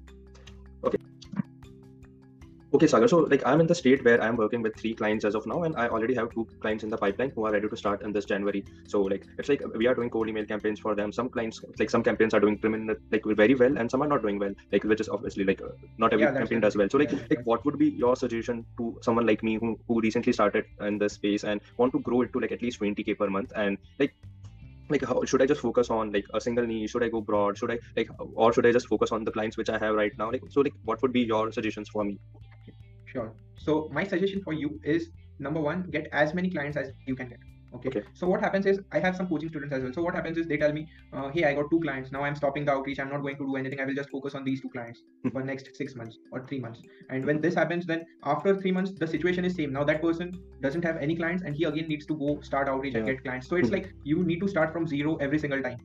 Okay, 2.75 2.89
Sagar. 2.89 3.07
So, 3.07 3.19
like, 3.19 3.43
I'm 3.47 3.61
in 3.61 3.69
the 3.69 3.75
state 3.75 4.05
where 4.05 4.21
I'm 4.21 4.37
working 4.37 4.61
with 4.61 4.77
three 4.77 4.95
clients 4.95 5.25
as 5.25 5.37
of 5.37 5.47
now, 5.47 5.63
and 5.63 5.77
I 5.77 5.87
already 5.87 6.15
have 6.15 6.31
two 6.35 6.45
clients 6.61 6.83
in 6.83 6.91
the 6.91 6.97
pipeline 6.97 7.31
who 7.37 7.45
are 7.47 7.53
ready 7.53 7.69
to 7.69 7.77
start 7.77 8.03
in 8.03 8.13
this 8.13 8.25
January. 8.25 8.65
So, 8.89 9.03
like, 9.03 9.25
it's 9.39 9.49
like 9.49 9.63
we 9.77 9.87
are 9.87 9.95
doing 9.95 10.11
cold 10.11 10.29
email 10.29 10.45
campaigns 10.45 10.81
for 10.81 10.97
them. 10.97 11.13
Some 11.13 11.29
clients, 11.29 11.61
like, 11.79 11.89
some 11.89 12.03
campaigns 12.03 12.35
are 12.35 12.41
doing 12.41 12.59
criminal, 12.59 12.97
like, 13.13 13.23
very 13.27 13.55
well, 13.55 13.79
and 13.79 13.89
some 13.89 14.03
are 14.03 14.09
not 14.09 14.23
doing 14.23 14.41
well. 14.41 14.53
Like, 14.73 14.83
which 14.83 15.01
is 15.01 15.09
obviously 15.09 15.45
like 15.45 15.63
uh, 15.63 15.69
not 15.99 16.13
every 16.13 16.27
Yeah, 16.27 16.33
campaign 16.33 16.61
does 16.67 16.77
well. 16.77 16.89
So, 16.91 16.99
like, 16.99 17.13
Yeah, 17.13 17.21
like, 17.31 17.45
what 17.45 17.65
would 17.65 17.79
be 17.79 17.91
your 17.91 18.17
suggestion 18.17 18.67
to 18.79 18.99
someone 19.03 19.25
like 19.33 19.45
me 19.45 19.55
who 19.55 19.79
who 19.87 20.01
recently 20.01 20.33
started 20.33 20.65
in 20.81 20.99
this 20.99 21.13
space 21.21 21.45
and 21.45 21.61
want 21.79 21.93
to 21.93 22.01
grow 22.01 22.23
it 22.23 22.33
to 22.33 22.41
like 22.47 22.51
at 22.59 22.63
least 22.69 22.81
20k 22.81 23.17
per 23.23 23.31
month 23.39 23.53
and 23.55 23.79
like 24.01 24.17
like 24.91 25.05
how 25.11 25.25
should 25.25 25.43
i 25.43 25.47
just 25.47 25.61
focus 25.61 25.91
on 25.91 26.11
like 26.13 26.27
a 26.35 26.41
single 26.41 26.67
niche 26.67 26.91
should 26.91 27.05
i 27.07 27.09
go 27.09 27.21
broad 27.21 27.57
should 27.57 27.71
i 27.71 27.79
like 27.97 28.11
or 28.35 28.53
should 28.53 28.67
i 28.67 28.73
just 28.73 28.87
focus 28.87 29.13
on 29.13 29.25
the 29.25 29.33
clients 29.37 29.57
which 29.57 29.71
i 29.71 29.79
have 29.79 29.95
right 29.95 30.13
now 30.19 30.31
like 30.31 30.43
so 30.51 30.61
like 30.61 30.75
what 30.85 31.01
would 31.03 31.13
be 31.13 31.23
your 31.33 31.51
suggestions 31.53 31.89
for 31.89 32.05
me 32.05 32.19
Sure. 33.15 33.33
So 33.57 33.89
my 33.93 34.05
suggestion 34.05 34.43
for 34.43 34.53
you 34.53 34.79
is 34.83 35.11
number 35.39 35.61
one, 35.61 35.83
get 35.91 36.09
as 36.13 36.35
many 36.35 36.51
clients 36.51 36.77
as 36.77 36.91
you 37.07 37.15
can 37.15 37.29
get. 37.29 37.39
Okay. 37.77 37.89
Okay. 37.89 38.03
So 38.13 38.29
what 38.29 38.41
happens 38.41 38.67
is 38.67 38.79
I 38.93 39.01
have 39.01 39.17
some 39.17 39.29
coaching 39.29 39.49
students 39.49 39.75
as 39.75 39.83
well. 39.83 39.93
So 39.93 40.03
what 40.03 40.15
happens 40.15 40.39
is 40.39 40.47
they 40.47 40.57
tell 40.57 40.73
me, 40.73 40.87
uh, 41.13 41.29
hey, 41.31 41.45
I 41.45 41.55
got 41.55 41.71
two 41.71 41.81
clients. 41.81 42.13
Now 42.13 42.23
I'm 42.23 42.37
stopping 42.37 42.65
the 42.65 42.73
outreach. 42.73 43.01
I'm 43.01 43.09
not 43.09 43.23
going 43.23 43.37
to 43.37 43.47
do 43.47 43.57
anything. 43.57 43.81
I 43.81 43.85
will 43.85 43.95
just 43.95 44.11
focus 44.11 44.37
on 44.37 44.45
these 44.45 44.61
two 44.61 44.69
clients 44.69 45.03
Mhm. 45.25 45.33
for 45.33 45.43
next 45.43 45.75
six 45.81 45.97
months 45.97 46.19
or 46.31 46.47
three 46.47 46.61
months. 46.61 46.83
And 47.11 47.25
when 47.25 47.41
this 47.41 47.55
happens, 47.55 47.85
then 47.87 48.05
after 48.35 48.55
three 48.61 48.71
months, 48.71 48.93
the 48.93 49.09
situation 49.09 49.45
is 49.45 49.57
same. 49.57 49.73
Now 49.73 49.85
that 49.91 50.01
person 50.03 50.31
doesn't 50.61 50.85
have 50.85 51.03
any 51.09 51.17
clients 51.17 51.43
and 51.43 51.57
he 51.57 51.65
again 51.73 51.89
needs 51.89 52.07
to 52.13 52.17
go 52.23 52.39
start 52.43 52.69
outreach 52.69 52.95
and 52.95 53.07
get 53.07 53.25
clients. 53.25 53.49
So 53.49 53.57
it's 53.57 53.71
Mhm. 53.71 53.79
like 53.79 53.93
you 54.05 54.23
need 54.23 54.41
to 54.47 54.49
start 54.55 54.73
from 54.73 54.87
zero 54.95 55.17
every 55.17 55.43
single 55.47 55.67
time. 55.69 55.79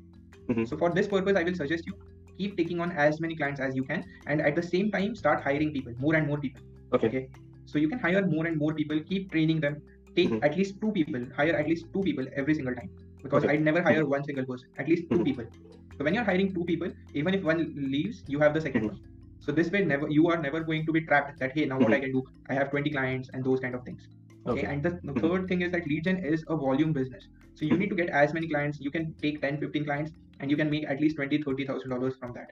Mhm. 0.48 0.67
So 0.67 0.77
for 0.77 0.91
this 1.00 1.07
purpose, 1.07 1.43
I 1.43 1.43
will 1.51 1.59
suggest 1.63 1.88
you 1.88 2.00
keep 2.38 2.55
taking 2.55 2.79
on 2.79 2.91
as 2.91 3.19
many 3.19 3.36
clients 3.36 3.59
as 3.59 3.75
you 3.75 3.83
can, 3.83 4.03
and 4.27 4.41
at 4.50 4.55
the 4.55 4.62
same 4.74 4.91
time 4.91 5.15
start 5.15 5.41
hiring 5.43 5.74
people, 5.74 5.93
more 6.07 6.15
and 6.15 6.27
more 6.27 6.38
people. 6.39 6.62
Okay 6.93 7.08
Okay. 7.08 7.29
So 7.65 7.77
you 7.77 7.88
can 7.89 8.00
hire 8.00 8.25
more 8.25 8.46
and 8.48 8.58
more 8.58 8.74
people, 8.74 9.00
keep 9.08 9.31
training 9.31 9.60
them, 9.65 9.75
take 10.15 10.29
Mhm. 10.29 10.43
at 10.48 10.58
least 10.58 10.79
two 10.81 10.91
people, 10.91 11.25
hire 11.36 11.55
at 11.55 11.67
least 11.72 11.86
two 11.93 12.01
people 12.08 12.25
every 12.36 12.55
single 12.60 12.75
time. 12.79 12.89
Because 13.24 13.43
Okay. 13.43 13.53
I'd 13.53 13.65
never 13.67 13.81
hire 13.88 14.05
one 14.13 14.24
single 14.29 14.46
person, 14.46 14.69
at 14.84 14.88
least 14.91 15.10
2 15.12 15.17
Mhm. 15.17 15.25
people. 15.25 15.46
So 15.98 16.05
when 16.08 16.17
you're 16.17 16.24
hiring 16.29 16.53
two 16.55 16.63
people, 16.69 16.91
even 17.22 17.38
if 17.39 17.43
one 17.43 17.62
leaves, 17.96 18.24
you 18.36 18.39
have 18.46 18.53
the 18.58 18.62
2nd 18.65 18.84
Mhm. 18.84 18.91
one. 18.93 19.00
So 19.48 19.55
this 19.60 19.69
way, 19.75 19.81
never 19.91 20.10
you 20.15 20.25
are 20.31 20.38
never 20.46 20.62
going 20.69 20.86
to 20.88 20.96
be 20.98 21.01
trapped 21.12 21.38
that 21.43 21.53
hey, 21.58 21.65
now 21.74 21.79
what. 21.84 21.93
I 21.98 22.00
can 22.05 22.15
do? 22.17 22.24
I 22.50 22.58
have 22.60 22.72
20 22.72 22.96
clients 22.96 23.29
and 23.34 23.50
those 23.50 23.60
kind 23.65 23.75
of 23.81 23.84
things. 23.89 24.08
Okay. 24.48 24.62
Okay. 24.62 24.67
And 24.74 24.81
the, 24.88 24.91
the 25.12 25.15
third 25.22 25.48
thing 25.51 25.62
is 25.67 25.72
that 25.77 25.88
lead 25.93 26.05
gen 26.10 26.24
is 26.34 26.43
a 26.55 26.58
volume 26.65 26.93
business. 26.93 27.29
So 27.53 27.65
you 27.65 27.77
need 27.77 27.93
to 27.96 28.00
get 28.01 28.10
as 28.24 28.34
many 28.39 28.50
clients. 28.55 28.81
You 28.88 28.91
can 28.98 29.13
take 29.22 29.41
10, 29.46 29.60
15 29.60 29.86
clients, 29.86 30.12
and 30.39 30.50
you 30.55 30.58
can 30.58 30.69
make 30.75 30.89
at 30.96 31.00
least 31.05 31.17
20, 31.17 31.41
30,000 31.43 31.89
dollars 31.96 32.15
from 32.24 32.34
that. 32.34 32.51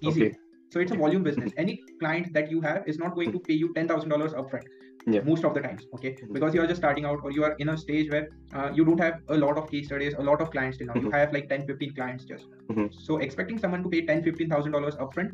Easy. 0.00 0.26
Okay. 0.26 0.36
So 0.70 0.80
it's 0.80 0.92
a 0.92 0.96
volume 0.96 1.22
business. 1.22 1.52
Any 1.56 1.82
client 2.00 2.32
that 2.34 2.50
you 2.50 2.60
have 2.60 2.86
is 2.86 2.98
not 2.98 3.14
going 3.14 3.32
to 3.32 3.38
pay 3.40 3.54
you 3.54 3.72
ten 3.74 3.88
thousand 3.88 4.10
dollars 4.10 4.32
upfront. 4.32 4.64
Yeah. 5.06 5.22
Most 5.22 5.44
of 5.44 5.54
the 5.54 5.60
times, 5.60 5.86
okay, 5.94 6.10
Mhm. 6.14 6.32
because 6.36 6.54
you 6.54 6.60
are 6.62 6.66
just 6.70 6.80
starting 6.80 7.06
out 7.10 7.20
or 7.24 7.30
you 7.32 7.42
are 7.44 7.54
in 7.64 7.70
a 7.70 7.76
stage 7.82 8.10
where 8.14 8.28
uh, 8.52 8.70
you 8.78 8.84
don't 8.84 9.00
have 9.00 9.20
a 9.28 9.36
lot 9.42 9.56
of 9.60 9.70
case 9.70 9.86
studies, 9.86 10.14
a 10.18 10.22
lot 10.30 10.42
of 10.42 10.50
clients 10.50 10.76
till 10.80 10.88
now. 10.88 10.96
You 10.96 11.08
Mhm. 11.08 11.14
have 11.18 11.32
like 11.36 11.48
10, 11.52 11.66
15 11.70 11.94
clients 11.98 12.26
just. 12.32 12.48
Mhm. 12.72 12.88
So 13.06 13.16
expecting 13.28 13.58
someone 13.64 13.82
to 13.86 13.92
pay 13.94 14.02
ten, 14.10 14.22
fifteen 14.26 14.50
thousand 14.54 14.72
dollars 14.78 14.96
upfront 15.06 15.32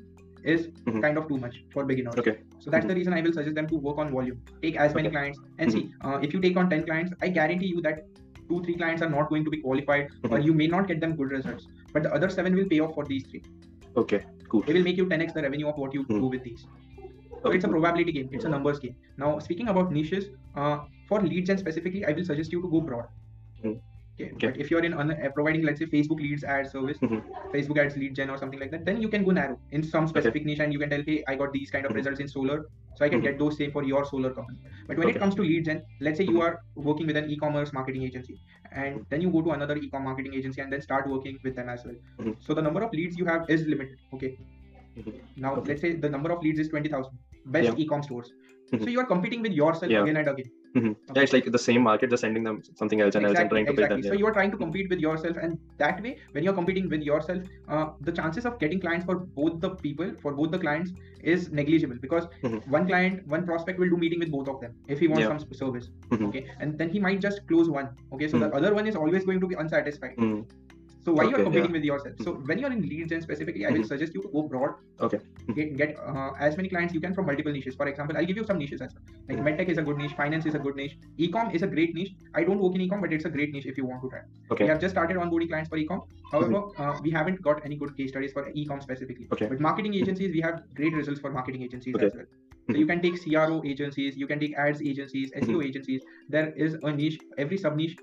is 0.52 0.68
Mhm. 0.86 1.00
kind 1.06 1.18
of 1.22 1.26
too 1.32 1.38
much 1.46 1.56
for 1.72 1.84
beginners. 1.90 2.20
okay 2.22 2.36
So 2.66 2.70
that's 2.70 2.84
Mhm. 2.84 2.90
the 2.92 2.96
reason 3.00 3.14
I 3.18 3.22
will 3.26 3.32
suggest 3.38 3.56
them 3.60 3.66
to 3.72 3.80
work 3.88 3.98
on 4.04 4.12
volume. 4.18 4.38
Take 4.66 4.76
as 4.86 4.94
many 4.98 5.08
Okay. 5.08 5.16
clients 5.16 5.40
and 5.58 5.72
see 5.76 5.82
uh, 6.02 6.18
if 6.28 6.34
you 6.36 6.40
take 6.46 6.56
on 6.62 6.70
10 6.74 6.84
clients, 6.90 7.14
I 7.28 7.30
guarantee 7.40 7.72
you 7.74 7.80
that 7.88 8.04
two, 8.48 8.62
three 8.64 8.76
clients 8.84 9.02
are 9.08 9.10
not 9.18 9.28
going 9.34 9.44
to 9.50 9.50
be 9.56 9.60
qualified 9.66 10.08
or 10.30 10.38
Mhm. 10.38 10.44
you 10.50 10.54
may 10.62 10.66
not 10.76 10.86
get 10.92 11.00
them 11.06 11.16
good 11.22 11.30
results. 11.38 11.66
But 11.94 12.02
the 12.08 12.14
other 12.18 12.28
seven 12.38 12.54
will 12.60 12.68
pay 12.74 12.80
off 12.86 12.94
for 13.00 13.06
these 13.12 13.26
three. 13.32 13.42
okay 14.02 14.18
cool 14.48 14.62
They 14.62 14.72
will 14.72 14.82
make 14.82 14.96
you 14.96 15.06
10x 15.06 15.32
the 15.34 15.42
revenue 15.42 15.68
of 15.68 15.76
what 15.76 15.94
you 15.94 16.04
do 16.08 16.26
with 16.26 16.42
these. 16.44 16.66
So 17.42 17.48
Okay, 17.48 17.56
it's 17.56 17.64
a 17.64 17.68
probability 17.68 18.12
game. 18.12 18.28
It's 18.32 18.44
a 18.44 18.48
numbers 18.48 18.78
game. 18.78 18.96
Now 19.18 19.38
speaking 19.38 19.68
about 19.68 19.92
niches, 19.92 20.26
uh, 20.56 20.78
for 21.08 21.20
leads 21.22 21.50
and 21.50 21.58
specifically, 21.58 22.04
I 22.04 22.12
will 22.12 22.24
suggest 22.24 22.52
you 22.52 22.62
to 22.62 22.70
go 22.70 22.80
broad. 22.80 23.06
Mhm. 23.64 23.80
Okay. 24.14 24.30
Okay. 24.34 24.46
But 24.46 24.56
if 24.58 24.70
you're 24.70 24.84
in 24.84 24.94
uh, 24.94 25.28
providing, 25.34 25.62
let's 25.64 25.80
say, 25.80 25.86
Facebook 25.86 26.20
leads 26.24 26.44
ad 26.44 26.66
service, 26.70 26.98
Mhm. 26.98 27.22
Facebook 27.52 27.78
ads 27.84 27.96
lead 27.96 28.14
gen 28.18 28.30
or 28.30 28.36
something 28.42 28.60
like 28.60 28.70
that, 28.74 28.84
then 28.88 29.00
you 29.04 29.08
can 29.14 29.24
go 29.24 29.32
narrow 29.38 29.58
in 29.72 29.82
some 29.82 30.06
specific 30.12 30.44
niche 30.48 30.60
and 30.60 30.72
you 30.72 30.78
can 30.78 30.90
tell, 30.90 31.02
hey, 31.08 31.16
I 31.26 31.34
got 31.34 31.52
these 31.52 31.72
kind 31.76 31.84
of 31.88 31.90
Mhm. 31.92 31.96
results 32.00 32.20
in 32.24 32.28
solar, 32.34 32.58
so 32.94 33.04
I 33.06 33.08
can 33.14 33.20
Mhm. 33.20 33.24
get 33.28 33.38
those 33.40 33.56
same 33.62 33.72
for 33.72 33.82
your 33.90 34.04
solar 34.12 34.32
company. 34.38 34.58
But 34.86 34.98
when 35.02 35.08
it 35.14 35.18
comes 35.24 35.34
to 35.40 35.42
lead 35.48 35.64
gen, 35.70 35.82
let's 36.08 36.18
say 36.22 36.26
you 36.30 36.38
Mhm. 36.38 36.46
are 36.46 36.60
working 36.90 37.08
with 37.12 37.16
an 37.22 37.28
e-commerce 37.36 37.72
marketing 37.78 38.04
agency, 38.10 38.38
and 38.84 39.04
then 39.10 39.20
you 39.26 39.30
go 39.36 39.42
to 39.48 39.56
another 39.58 39.76
e-com 39.88 40.04
marketing 40.10 40.34
agency 40.42 40.60
and 40.66 40.72
then 40.76 40.80
start 40.88 41.08
working 41.16 41.40
with 41.42 41.56
them 41.60 41.68
as 41.76 41.84
well. 41.84 41.96
Mhm. 42.20 42.36
So 42.48 42.54
the 42.54 42.62
number 42.70 42.82
of 42.88 42.92
leads 43.02 43.18
you 43.18 43.30
have 43.34 43.50
is 43.58 43.66
limited. 43.66 43.98
Okay. 44.18 44.36
Now 45.44 45.56
Okay. 45.56 45.68
let's 45.72 45.80
say 45.80 45.94
the 45.94 46.08
number 46.08 46.30
of 46.30 46.42
leads 46.48 46.60
is 46.60 46.68
twenty 46.68 46.88
thousand. 46.88 47.18
Best 47.46 47.70
Yeah. 47.70 47.84
e-com 47.84 48.02
stores. 48.10 48.32
So 48.82 48.88
you 48.96 49.00
are 49.00 49.08
competing 49.14 49.42
with 49.42 49.52
yourself 49.62 49.90
Yeah. 49.90 50.02
again 50.04 50.16
and 50.20 50.28
again. 50.28 50.50
Mhm. 50.74 50.96
Yeah, 51.14 51.22
it's 51.22 51.32
like 51.32 51.50
the 51.50 51.58
same 51.58 51.82
market, 51.82 52.10
just 52.10 52.22
sending 52.22 52.42
them 52.42 52.60
something 52.74 53.00
else 53.00 53.14
and 53.14 53.24
else 53.24 53.30
and 53.30 53.46
exactly, 53.46 53.58
trying 53.58 53.66
to 53.66 53.72
pay 53.72 53.82
exactly. 53.82 54.02
them. 54.02 54.12
So 54.12 54.18
you 54.18 54.26
are 54.26 54.32
trying 54.32 54.50
to 54.50 54.56
compete 54.56 54.88
with 54.90 54.98
yourself, 54.98 55.36
and 55.40 55.58
that 55.78 56.02
way, 56.02 56.16
when 56.32 56.42
you're 56.42 56.52
competing 56.52 56.88
with 56.88 57.02
yourself, 57.02 57.44
uh, 57.68 57.90
the 58.00 58.10
chances 58.10 58.44
of 58.44 58.58
getting 58.58 58.80
clients 58.80 59.04
for 59.04 59.14
both 59.14 59.60
the 59.60 59.70
people, 59.70 60.10
for 60.20 60.32
both 60.32 60.50
the 60.50 60.58
clients, 60.58 60.90
is 61.22 61.50
negligible 61.52 62.00
because 62.00 62.26
Mhm. 62.42 62.66
one 62.66 62.88
client, 62.88 63.26
one 63.28 63.46
prospect 63.46 63.78
will 63.78 63.88
do 63.88 63.96
meeting 63.96 64.18
with 64.18 64.32
both 64.32 64.48
of 64.48 64.60
them 64.60 64.74
if 64.88 64.98
he 64.98 65.06
wants 65.06 65.28
Yeah. 65.28 65.38
some 65.38 65.54
service. 65.62 65.90
Mhm. 66.10 66.28
Okay, 66.28 66.44
and 66.58 66.76
then 66.76 66.90
he 66.90 66.98
might 66.98 67.20
just 67.20 67.46
close 67.46 67.70
one. 67.70 67.90
Okay, 68.12 68.28
so 68.28 68.38
the 68.38 68.48
Mhm. 68.48 68.56
other 68.60 68.74
one 68.74 68.88
is 68.88 68.96
always 68.96 69.24
going 69.24 69.40
to 69.40 69.46
be 69.46 69.54
unsatisfied. 69.54 70.18
So 71.04 71.12
why 71.12 71.24
Okay, 71.24 71.32
you're 71.32 71.44
competing 71.44 71.70
yeah. 71.70 71.76
with 71.76 71.84
yourself? 71.84 72.14
So 72.22 72.32
when 72.50 72.58
you're 72.58 72.72
in 72.72 72.80
lead 72.80 73.08
gen 73.10 73.20
specifically, 73.20 73.66
I 73.66 73.70
will 73.72 73.80
Mhm. 73.80 73.88
suggest 73.88 74.14
you 74.14 74.22
to 74.22 74.28
go 74.34 74.42
broad. 74.52 74.76
Okay. 75.06 75.18
Get, 75.56 75.76
get 75.80 75.90
uh, 76.12 76.30
as 76.46 76.56
many 76.60 76.70
clients 76.74 76.94
you 76.94 77.00
can 77.00 77.14
from 77.18 77.26
multiple 77.30 77.52
niches. 77.56 77.74
For 77.80 77.86
example, 77.88 78.16
I'll 78.16 78.28
give 78.30 78.38
you 78.42 78.44
some 78.50 78.58
niches 78.62 78.80
as 78.86 78.94
well. 78.94 79.04
Like 79.28 79.42
medtech 79.48 79.72
is 79.74 79.80
a 79.82 79.84
good 79.88 79.98
niche, 79.98 80.14
finance 80.20 80.46
is 80.46 80.54
a 80.54 80.62
good 80.66 80.76
niche, 80.76 80.96
ecom 81.26 81.52
is 81.58 81.66
a 81.66 81.66
great 81.74 81.94
niche. 81.98 82.14
I 82.34 82.44
don't 82.44 82.64
work 82.66 82.78
in 82.78 82.84
ecom, 82.86 83.02
but 83.06 83.12
it's 83.18 83.26
a 83.26 83.34
great 83.36 83.52
niche 83.58 83.66
if 83.66 83.76
you 83.82 83.84
want 83.90 84.02
to 84.06 84.08
try. 84.14 84.22
Okay. 84.52 84.64
We 84.64 84.70
have 84.70 84.80
just 84.86 84.94
started 84.96 85.18
onboarding 85.24 85.50
clients 85.52 85.68
for 85.74 85.78
ecom. 85.82 86.00
However, 86.32 86.62
uh, 86.78 86.94
we 87.02 87.10
haven't 87.18 87.42
got 87.42 87.60
any 87.66 87.76
good 87.84 87.94
case 87.98 88.10
studies 88.14 88.32
for 88.32 88.46
ecom 88.62 88.82
specifically. 88.88 89.28
Okay. 89.36 89.48
But 89.52 89.60
marketing 89.68 89.94
agencies, 90.02 90.32
we 90.38 90.40
have 90.48 90.62
great 90.80 90.94
results 91.02 91.20
for 91.20 91.30
marketing 91.30 91.62
agencies 91.68 91.94
Okay. 92.00 92.06
as 92.06 92.14
well. 92.14 92.26
So 92.70 92.78
you 92.78 92.86
can 92.86 93.02
take 93.02 93.20
CRO 93.22 93.60
agencies, 93.72 94.16
you 94.16 94.26
can 94.26 94.40
take 94.40 94.54
ads 94.56 94.80
agencies, 94.80 95.30
SEO 95.42 95.62
agencies. 95.62 96.02
There 96.30 96.50
is 96.68 96.78
a 96.82 96.92
niche. 96.92 97.18
Every 97.36 97.58
sub 97.58 97.76
niche 97.76 97.94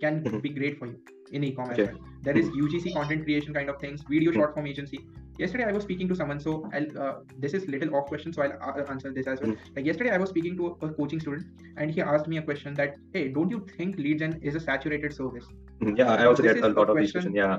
can 0.00 0.22
Mhm. 0.24 0.42
be 0.42 0.50
great 0.58 0.78
for 0.78 0.86
you 0.86 0.98
in 1.38 1.42
ecom 1.50 1.70
Okay. 1.72 1.88
There 2.26 2.36
is 2.40 2.48
UGC 2.62 2.92
content 2.98 3.24
creation 3.24 3.54
kind 3.54 3.70
of 3.72 3.80
things, 3.80 4.02
video 4.10 4.32
short 4.36 4.54
form 4.54 4.66
agency. 4.66 5.00
Yesterday 5.38 5.64
I 5.70 5.72
was 5.72 5.84
speaking 5.84 6.08
to 6.12 6.16
someone, 6.20 6.40
so 6.44 6.52
I'll 6.78 6.88
uh, 7.02 7.14
this 7.44 7.54
is 7.58 7.66
little 7.74 7.94
off 7.98 8.06
question, 8.12 8.32
so 8.36 8.42
I'll 8.44 8.56
uh, 8.70 8.84
answer 8.94 9.12
this 9.18 9.28
as 9.32 9.40
well. 9.44 9.52
Like 9.76 9.86
yesterday 9.90 10.10
I 10.16 10.18
was 10.22 10.30
speaking 10.34 10.56
to 10.60 10.66
a, 10.70 10.86
a 10.86 10.92
coaching 10.98 11.20
student, 11.20 11.46
and 11.76 11.94
he 11.98 12.02
asked 12.14 12.26
me 12.32 12.38
a 12.42 12.42
question 12.48 12.74
that, 12.80 12.96
hey, 13.12 13.22
don't 13.36 13.54
you 13.56 13.60
think 13.76 14.00
lead 14.06 14.18
gen 14.24 14.34
is 14.52 14.58
a 14.60 14.64
saturated 14.66 15.14
service? 15.20 15.46
Yeah, 16.00 16.12
I 16.14 16.26
also 16.32 16.42
get 16.48 16.58
a 16.58 16.66
a 16.66 16.72
lot 16.80 16.90
of 16.90 16.98
these 17.02 17.12
question 17.12 17.34
questions. 17.36 17.36
Yeah. 17.36 17.58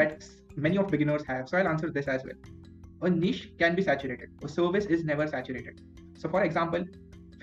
that 0.00 0.26
many 0.68 0.78
of 0.78 0.88
beginners 0.96 1.22
have. 1.32 1.48
So 1.50 1.58
I'll 1.58 1.68
answer 1.74 1.90
this 1.98 2.08
as 2.16 2.24
well. 2.30 2.40
A 3.02 3.10
niche 3.10 3.44
can 3.62 3.76
be 3.76 3.82
saturated. 3.82 4.30
A 4.48 4.48
service 4.56 4.86
is 4.96 5.04
never 5.12 5.26
saturated. 5.36 5.80
So 6.22 6.28
for 6.34 6.42
example, 6.48 6.84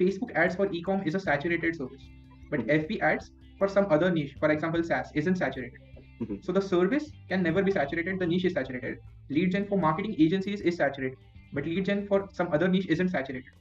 Facebook 0.01 0.33
ads 0.43 0.55
for 0.61 0.67
ecom 0.79 1.07
is 1.11 1.15
a 1.15 1.25
saturated 1.29 1.75
service, 1.75 2.05
but. 2.49 2.65
FB 2.79 3.01
ads 3.01 3.31
for 3.57 3.67
some 3.67 3.87
other 3.89 4.11
niche, 4.11 4.35
for 4.39 4.51
example 4.51 4.83
SaaS, 4.83 5.11
isn't 5.15 5.35
saturated. 5.35 5.79
Mhm. 6.21 6.43
So 6.45 6.51
the 6.51 6.61
service 6.61 7.11
can 7.29 7.43
never 7.43 7.63
be 7.63 7.71
saturated. 7.71 8.19
The 8.19 8.27
niche 8.27 8.45
is 8.45 8.53
saturated. 8.53 8.97
Lead 9.29 9.51
gen 9.51 9.65
for 9.65 9.77
marketing 9.77 10.15
agencies 10.19 10.61
is 10.61 10.77
saturated, 10.77 11.17
but 11.53 11.65
lead 11.65 11.85
gen 11.85 12.07
for 12.07 12.27
some 12.31 12.51
other 12.53 12.67
niche 12.67 12.87
isn't 12.87 13.09
saturated. 13.09 13.51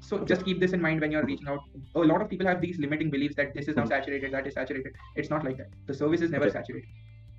So 0.00 0.16
Okay. 0.16 0.26
just 0.34 0.44
keep 0.44 0.60
this 0.60 0.72
in 0.72 0.82
mind 0.82 1.00
when 1.00 1.12
you're 1.12 1.24
reaching 1.24 1.48
out. 1.48 1.60
A 1.94 2.00
lot 2.00 2.22
of 2.22 2.28
people 2.28 2.46
have 2.46 2.60
these 2.60 2.78
limiting 2.78 3.10
beliefs 3.10 3.36
that 3.36 3.54
this 3.54 3.68
is 3.68 3.76
now 3.76 3.84
Mhm. 3.84 3.88
saturated, 3.94 4.32
that 4.32 4.46
is 4.46 4.54
saturated. 4.54 4.92
It's 5.16 5.30
not 5.30 5.44
like 5.44 5.56
that. 5.58 5.70
The 5.86 5.94
service 5.94 6.20
is 6.20 6.30
never 6.30 6.46
Okay. 6.46 6.58
saturated. 6.58 6.88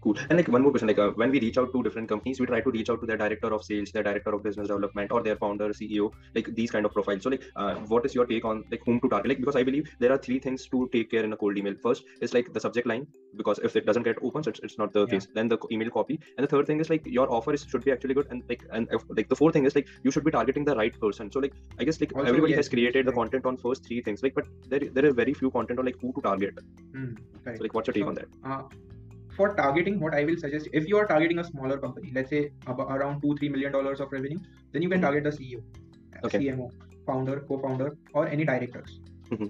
Cool. 0.04 0.18
And 0.30 0.38
like 0.38 0.48
one 0.50 0.62
more 0.64 0.72
question, 0.72 0.90
like 0.90 1.00
uh, 1.00 1.12
when 1.12 1.32
we 1.32 1.40
reach 1.40 1.58
out 1.58 1.72
to 1.74 1.82
different 1.82 2.10
companies, 2.10 2.40
we 2.40 2.46
try 2.46 2.60
to 2.60 2.72
reach 2.72 2.90
out 2.90 3.00
to 3.02 3.08
their 3.08 3.16
director 3.18 3.54
of 3.54 3.64
sales, 3.64 3.92
their 3.92 4.04
director 4.04 4.34
of 4.36 4.44
business 4.44 4.68
development, 4.68 5.12
or 5.14 5.24
their 5.24 5.38
founder, 5.38 5.70
CEO, 5.70 6.12
like 6.36 6.54
these 6.56 6.72
kind 6.72 6.86
of 6.86 6.92
profiles. 6.94 7.24
So 7.24 7.30
like, 7.30 7.44
uh, 7.56 7.76
what 7.94 8.06
is 8.06 8.14
your 8.14 8.26
take 8.26 8.44
on 8.44 8.64
like 8.70 8.82
whom 8.86 9.00
to 9.00 9.08
target? 9.08 9.30
Like 9.30 9.40
because 9.40 9.56
I 9.56 9.64
believe 9.64 9.90
there 10.00 10.12
are 10.12 10.18
three 10.18 10.40
things 10.40 10.68
to 10.74 10.90
take 10.92 11.10
care 11.12 11.24
in 11.24 11.32
a 11.32 11.38
cold 11.38 11.58
email. 11.58 11.76
First 11.82 12.04
is 12.20 12.34
like 12.34 12.52
the 12.54 12.60
subject 12.60 12.86
line, 12.86 13.08
because 13.38 13.60
if 13.60 13.78
it 13.78 13.86
doesn't 13.86 14.04
get 14.04 14.18
opens, 14.22 14.48
it's, 14.48 14.60
it's 14.60 14.78
not 14.78 14.92
the 14.92 15.06
Yeah. 15.06 15.14
case. 15.14 15.28
Then 15.34 15.48
the 15.48 15.58
email 15.72 15.90
copy, 15.90 16.20
and 16.38 16.44
the 16.44 16.52
third 16.54 16.68
thing 16.68 16.82
is 16.82 16.90
like 16.90 17.06
your 17.06 17.32
offer 17.32 17.54
is 17.54 17.64
should 17.64 17.86
be 17.86 17.94
actually 17.94 18.14
good, 18.14 18.28
and 18.30 18.44
like 18.50 18.64
and 18.74 18.90
if, 18.92 19.04
like 19.10 19.30
the 19.30 19.36
fourth 19.38 19.54
thing 19.54 19.66
is 19.66 19.76
like 19.80 19.88
you 20.04 20.12
should 20.12 20.26
be 20.26 20.32
targeting 20.32 20.66
the 20.66 20.76
right 20.76 21.00
person. 21.00 21.32
So 21.32 21.40
like 21.40 21.54
I 21.80 21.86
guess 21.86 22.02
like 22.02 22.14
Also, 22.14 22.28
everybody 22.28 22.52
yes, 22.52 22.66
has 22.66 22.70
created 22.70 23.06
the 23.06 23.14
content 23.14 23.46
on 23.46 23.56
first 23.58 23.86
three 23.86 24.02
things, 24.02 24.22
like 24.22 24.36
but 24.36 24.48
there 24.68 24.80
there 24.80 25.06
are 25.06 25.14
very 25.14 25.34
few 25.34 25.50
content 25.52 25.80
on 25.80 25.86
like 25.86 26.00
who 26.02 26.12
to 26.14 26.22
target. 26.30 26.60
Hmm, 26.92 27.14
correct. 27.44 27.58
So 27.60 27.64
like 27.64 27.74
what's 27.74 27.88
your 27.88 27.94
take 27.94 28.04
So, 28.04 28.10
on 28.10 28.16
that? 28.16 28.28
uh, 28.44 28.64
for 29.38 29.48
targeting 29.56 30.00
what 30.00 30.14
i 30.20 30.24
will 30.30 30.38
suggest 30.44 30.70
if 30.82 30.88
you 30.90 30.98
are 30.98 31.08
targeting 31.12 31.40
a 31.40 31.46
smaller 31.52 31.78
company 31.86 32.12
let's 32.16 32.30
say 32.36 32.42
about 32.74 32.92
around 32.98 33.22
2 33.22 33.36
3 33.40 33.50
million 33.50 33.72
dollars 33.78 34.00
of 34.00 34.12
revenue 34.18 34.40
then 34.74 34.82
you 34.82 34.90
can 34.90 35.02
Mhm. 35.02 35.08
target 35.08 35.24
the 35.24 35.36
ceo 35.40 35.62
Okay. 36.24 36.40
cmo 36.40 36.70
founder 37.08 37.40
co-founder 37.50 37.90
or 38.14 38.28
any 38.28 38.46
directors 38.46 39.00
Mhm. 39.32 39.50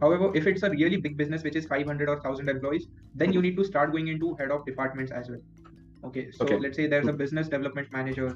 however 0.00 0.30
if 0.34 0.46
it's 0.46 0.62
a 0.62 0.70
really 0.70 0.96
big 0.96 1.16
business 1.16 1.42
which 1.44 1.56
is 1.56 1.66
500 1.66 2.08
or 2.08 2.16
1000 2.16 2.48
employees 2.48 2.86
then 3.14 3.32
you 3.32 3.42
need 3.42 3.56
to 3.56 3.64
start 3.64 3.92
going 3.92 4.08
into 4.08 4.34
head 4.40 4.50
of 4.56 4.64
departments 4.66 5.12
as 5.20 5.28
well 5.30 5.42
okay 6.08 6.24
so 6.32 6.46
Okay. 6.46 6.58
let's 6.64 6.76
say 6.76 6.86
there's 6.86 7.08
a 7.08 7.12
business 7.22 7.48
development 7.48 7.88
manager 7.92 8.30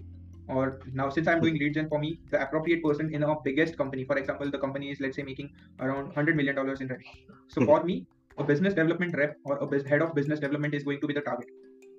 or 0.48 0.64
now 1.00 1.08
since 1.10 1.28
i'm 1.28 1.40
doing 1.40 1.58
lead 1.62 1.74
gen 1.74 1.88
for 1.88 1.98
me 2.04 2.10
the 2.30 2.40
appropriate 2.42 2.82
person 2.82 3.12
in 3.14 3.22
a 3.24 3.34
biggest 3.44 3.76
company 3.76 4.04
for 4.04 4.18
example 4.22 4.50
the 4.50 4.62
company 4.66 4.90
is 4.90 5.00
let's 5.00 5.16
say 5.16 5.22
making 5.30 5.50
around 5.80 6.06
100 6.06 6.36
million 6.36 6.54
dollars 6.56 6.80
in 6.80 6.88
revenue 6.88 7.36
so 7.48 7.60
Mhm. 7.60 7.66
for 7.70 7.82
me 7.84 8.04
a 8.38 8.44
business 8.44 8.74
development 8.74 9.14
rep 9.16 9.36
or 9.44 9.56
a 9.58 9.88
head 9.88 10.02
of 10.02 10.14
business 10.14 10.40
development 10.40 10.74
is 10.74 10.84
going 10.84 11.00
to 11.00 11.06
be 11.06 11.14
the 11.14 11.20
target. 11.22 11.48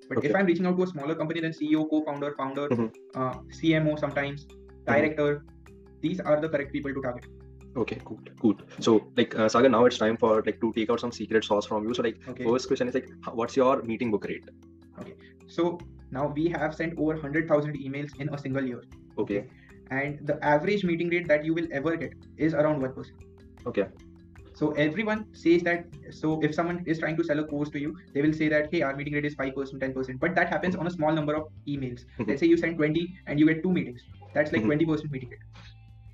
But 0.09 0.19
Okay. 0.19 0.29
if 0.29 0.35
I'm 0.35 0.45
reaching 0.45 0.65
out 0.65 0.77
to 0.77 0.83
a 0.83 0.87
smaller 0.87 1.15
company, 1.15 1.41
then 1.41 1.51
CEO, 1.51 1.89
co-founder, 1.89 2.33
founder, 2.37 2.67
Mhm. 2.69 2.89
uh, 3.15 3.33
CMO 3.59 3.97
sometimes, 3.99 4.45
director, 4.85 5.43
these 6.01 6.19
are 6.19 6.39
the 6.45 6.49
correct 6.49 6.71
people 6.77 6.93
to 6.93 7.01
target. 7.01 7.25
Okay, 7.81 7.97
cool, 8.05 8.19
cool. 8.41 8.55
So, 8.79 8.93
like, 9.17 9.35
uh, 9.37 9.47
Sagar, 9.55 9.69
now 9.69 9.83
it's 9.85 9.97
time 10.03 10.17
for 10.17 10.31
like 10.45 10.59
to 10.61 10.71
take 10.77 10.89
out 10.89 10.99
some 10.99 11.11
secret 11.11 11.43
sauce 11.49 11.65
from 11.71 11.87
you. 11.87 11.93
So, 11.93 12.03
like, 12.07 12.17
Okay. 12.33 12.45
first 12.51 12.67
question 12.67 12.87
is 12.87 12.95
like, 12.99 13.09
what's 13.41 13.57
your 13.57 13.73
meeting 13.91 14.11
book 14.15 14.25
rate? 14.31 14.47
Okay. 15.01 15.15
So 15.57 15.77
now 16.11 16.27
we 16.39 16.47
have 16.55 16.73
sent 16.79 16.97
over 16.97 17.13
100,000 17.17 17.75
emails 17.75 18.15
in 18.19 18.29
a 18.33 18.37
single 18.37 18.65
year. 18.73 18.81
Okay, 19.25 19.45
And 19.91 20.25
the 20.29 20.35
average 20.53 20.83
meeting 20.87 21.09
rate 21.09 21.27
that 21.27 21.45
you 21.45 21.53
will 21.53 21.67
ever 21.71 21.95
get 21.95 22.13
is 22.37 22.53
around 22.53 22.81
1%. 22.81 23.11
okay, 23.69 23.85
So 24.57 24.71
everyone 24.83 25.25
says 25.33 25.61
that. 25.63 25.85
So 26.19 26.39
if 26.41 26.53
someone 26.55 26.83
is 26.87 26.99
trying 26.99 27.17
to 27.17 27.23
sell 27.23 27.39
a 27.39 27.43
course 27.43 27.69
to 27.75 27.79
you, 27.79 27.95
they 28.13 28.21
will 28.23 28.33
say 28.33 28.47
that, 28.49 28.69
hey, 28.71 28.81
our 28.81 28.95
meeting 28.95 29.13
rate 29.13 29.25
is 29.25 29.35
5%, 29.35 29.53
10%. 29.53 30.19
But 30.19 30.33
that 30.35 30.49
happens 30.49 30.75
on 30.75 30.87
a 30.87 30.89
small 30.89 31.13
number 31.17 31.35
of 31.39 31.43
emails. 31.67 32.05
Mhm. 32.17 32.27
Let's 32.29 32.39
say 32.43 32.47
you 32.53 32.57
send 32.57 32.77
20 32.77 33.03
and 33.27 33.39
you 33.39 33.45
get 33.49 33.61
two 33.65 33.73
meetings. 33.79 34.01
That's 34.37 34.51
like 34.55 34.63
Mhm. 34.63 34.71
20% 34.71 35.11
meeting 35.17 35.29
rate. 35.35 35.43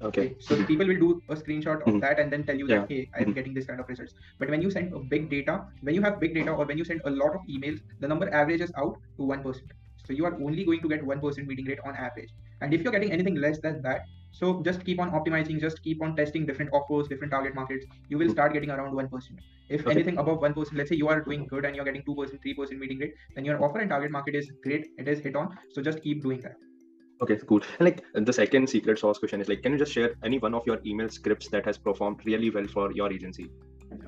okay, 0.07 0.23
So 0.45 0.55
the 0.59 0.63
people 0.69 0.87
will 0.91 0.97
do 1.01 1.09
a 1.33 1.35
screenshot 1.41 1.83
of 1.89 1.93
Mhm. 1.93 1.99
that 2.05 2.17
and 2.21 2.33
then 2.35 2.41
tell 2.47 2.57
you 2.61 2.65
Yeah. 2.71 2.79
that, 2.79 2.89
hey, 2.93 2.97
I'm 3.17 3.27
Mhm. 3.27 3.35
getting 3.35 3.53
this 3.57 3.67
kind 3.67 3.83
of 3.83 3.91
results. 3.91 4.15
But 4.41 4.49
when 4.53 4.65
you 4.65 4.71
send 4.77 4.97
a 4.97 4.99
big 5.13 5.29
data, 5.33 5.53
when 5.89 5.95
you 5.97 6.01
have 6.07 6.17
big 6.23 6.33
data 6.37 6.55
or 6.63 6.65
when 6.71 6.81
you 6.81 6.87
send 6.89 7.05
a 7.11 7.13
lot 7.21 7.37
of 7.37 7.45
emails, 7.53 7.79
the 8.01 8.09
number 8.13 8.27
averages 8.41 8.73
out 8.83 8.97
to 9.19 9.29
1%. 9.29 9.71
So 10.07 10.17
you 10.17 10.25
are 10.31 10.33
only 10.47 10.65
going 10.71 10.81
to 10.87 10.89
get 10.95 11.05
1% 11.11 11.47
meeting 11.53 11.71
rate 11.71 11.79
on 11.85 11.95
average. 12.07 12.33
And 12.59 12.73
if 12.79 12.83
you're 12.83 12.95
getting 12.97 13.13
anything 13.19 13.39
less 13.45 13.61
than 13.67 13.81
that, 13.87 14.03
so 14.39 14.61
just 14.67 14.83
keep 14.85 14.99
on 14.99 15.11
optimizing, 15.11 15.59
just 15.61 15.81
keep 15.83 16.01
on 16.01 16.15
testing 16.15 16.45
different 16.45 16.71
offers, 16.73 17.07
different 17.07 17.31
target 17.31 17.55
markets. 17.55 17.85
You 18.09 18.17
will 18.17 18.29
start 18.29 18.53
getting 18.53 18.71
around 18.71 18.93
1%. 18.93 19.39
If 19.69 19.85
Okay. 19.87 19.91
anything 19.95 20.17
above 20.17 20.39
1%, 20.41 20.77
let's 20.81 20.89
say 20.89 20.95
you 20.95 21.07
are 21.07 21.21
doing 21.21 21.47
good 21.47 21.65
and 21.65 21.75
you're 21.75 21.85
getting 21.85 22.03
2%, 22.03 22.39
3% 22.45 22.79
meeting 22.79 22.99
rate, 22.99 23.13
then 23.35 23.45
your 23.45 23.63
offer 23.63 23.79
and 23.79 23.89
target 23.89 24.11
market 24.11 24.35
is 24.35 24.51
great. 24.63 24.87
It 24.97 25.07
is 25.07 25.19
hit 25.19 25.35
on. 25.35 25.57
So 25.71 25.81
just 25.81 26.01
keep 26.03 26.23
doing 26.23 26.41
that. 26.41 26.57
okay, 27.21 27.37
cool. 27.47 27.61
And 27.79 27.85
like 27.87 28.03
the 28.29 28.33
second 28.33 28.69
secret 28.69 28.99
sauce 28.99 29.19
question 29.19 29.39
is 29.41 29.47
like, 29.47 29.61
can 29.61 29.71
you 29.73 29.77
just 29.77 29.93
share 29.93 30.15
any 30.23 30.39
one 30.39 30.53
of 30.53 30.65
your 30.67 30.79
email 30.85 31.09
scripts 31.09 31.47
that 31.49 31.65
has 31.65 31.77
performed 31.77 32.21
really 32.25 32.49
well 32.49 32.67
for 32.67 32.91
your 32.91 33.11
agency? 33.13 33.49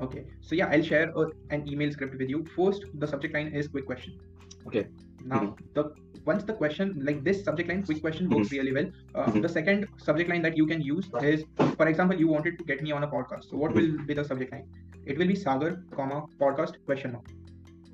Okay. 0.02 0.26
So 0.42 0.56
yeah, 0.56 0.68
I'll 0.68 0.82
share 0.84 1.12
a, 1.16 1.28
an 1.52 1.68
email 1.70 1.92
script 1.92 2.18
with 2.18 2.30
you. 2.30 2.46
First, 2.56 2.86
the 2.96 3.08
subject 3.08 3.34
line 3.34 3.48
is 3.54 3.68
quick 3.68 3.86
question. 3.86 4.20
Okay. 4.68 4.88
Now, 5.26 5.56
the 5.74 5.92
once 6.26 6.44
the 6.44 6.54
question 6.54 6.92
like 7.08 7.24
this 7.24 7.44
subject 7.44 7.70
line, 7.70 7.84
quick 7.84 8.02
question 8.02 8.30
works 8.30 8.52
really 8.52 8.74
well. 8.78 8.88
Uh, 9.14 9.26
Mhm. 9.32 9.42
The 9.46 9.50
second 9.56 9.86
subject 9.98 10.30
line 10.30 10.42
that 10.48 10.58
you 10.62 10.66
can 10.72 10.82
use 10.82 11.10
is, 11.32 11.44
for 11.80 11.88
example, 11.88 12.18
you 12.24 12.28
wanted 12.28 12.58
to 12.60 12.64
get 12.72 12.82
me 12.88 12.92
on 12.92 13.04
a 13.08 13.10
podcast. 13.16 13.46
So 13.52 13.58
what 13.64 13.76
will 13.80 13.92
be 14.12 14.16
the 14.20 14.24
subject 14.32 14.52
line? 14.56 14.66
It 15.06 15.18
will 15.20 15.28
be 15.34 15.36
Sagar, 15.44 15.72
comma 16.00 16.20
podcast 16.44 16.80
question 16.86 17.12
mark. 17.18 17.32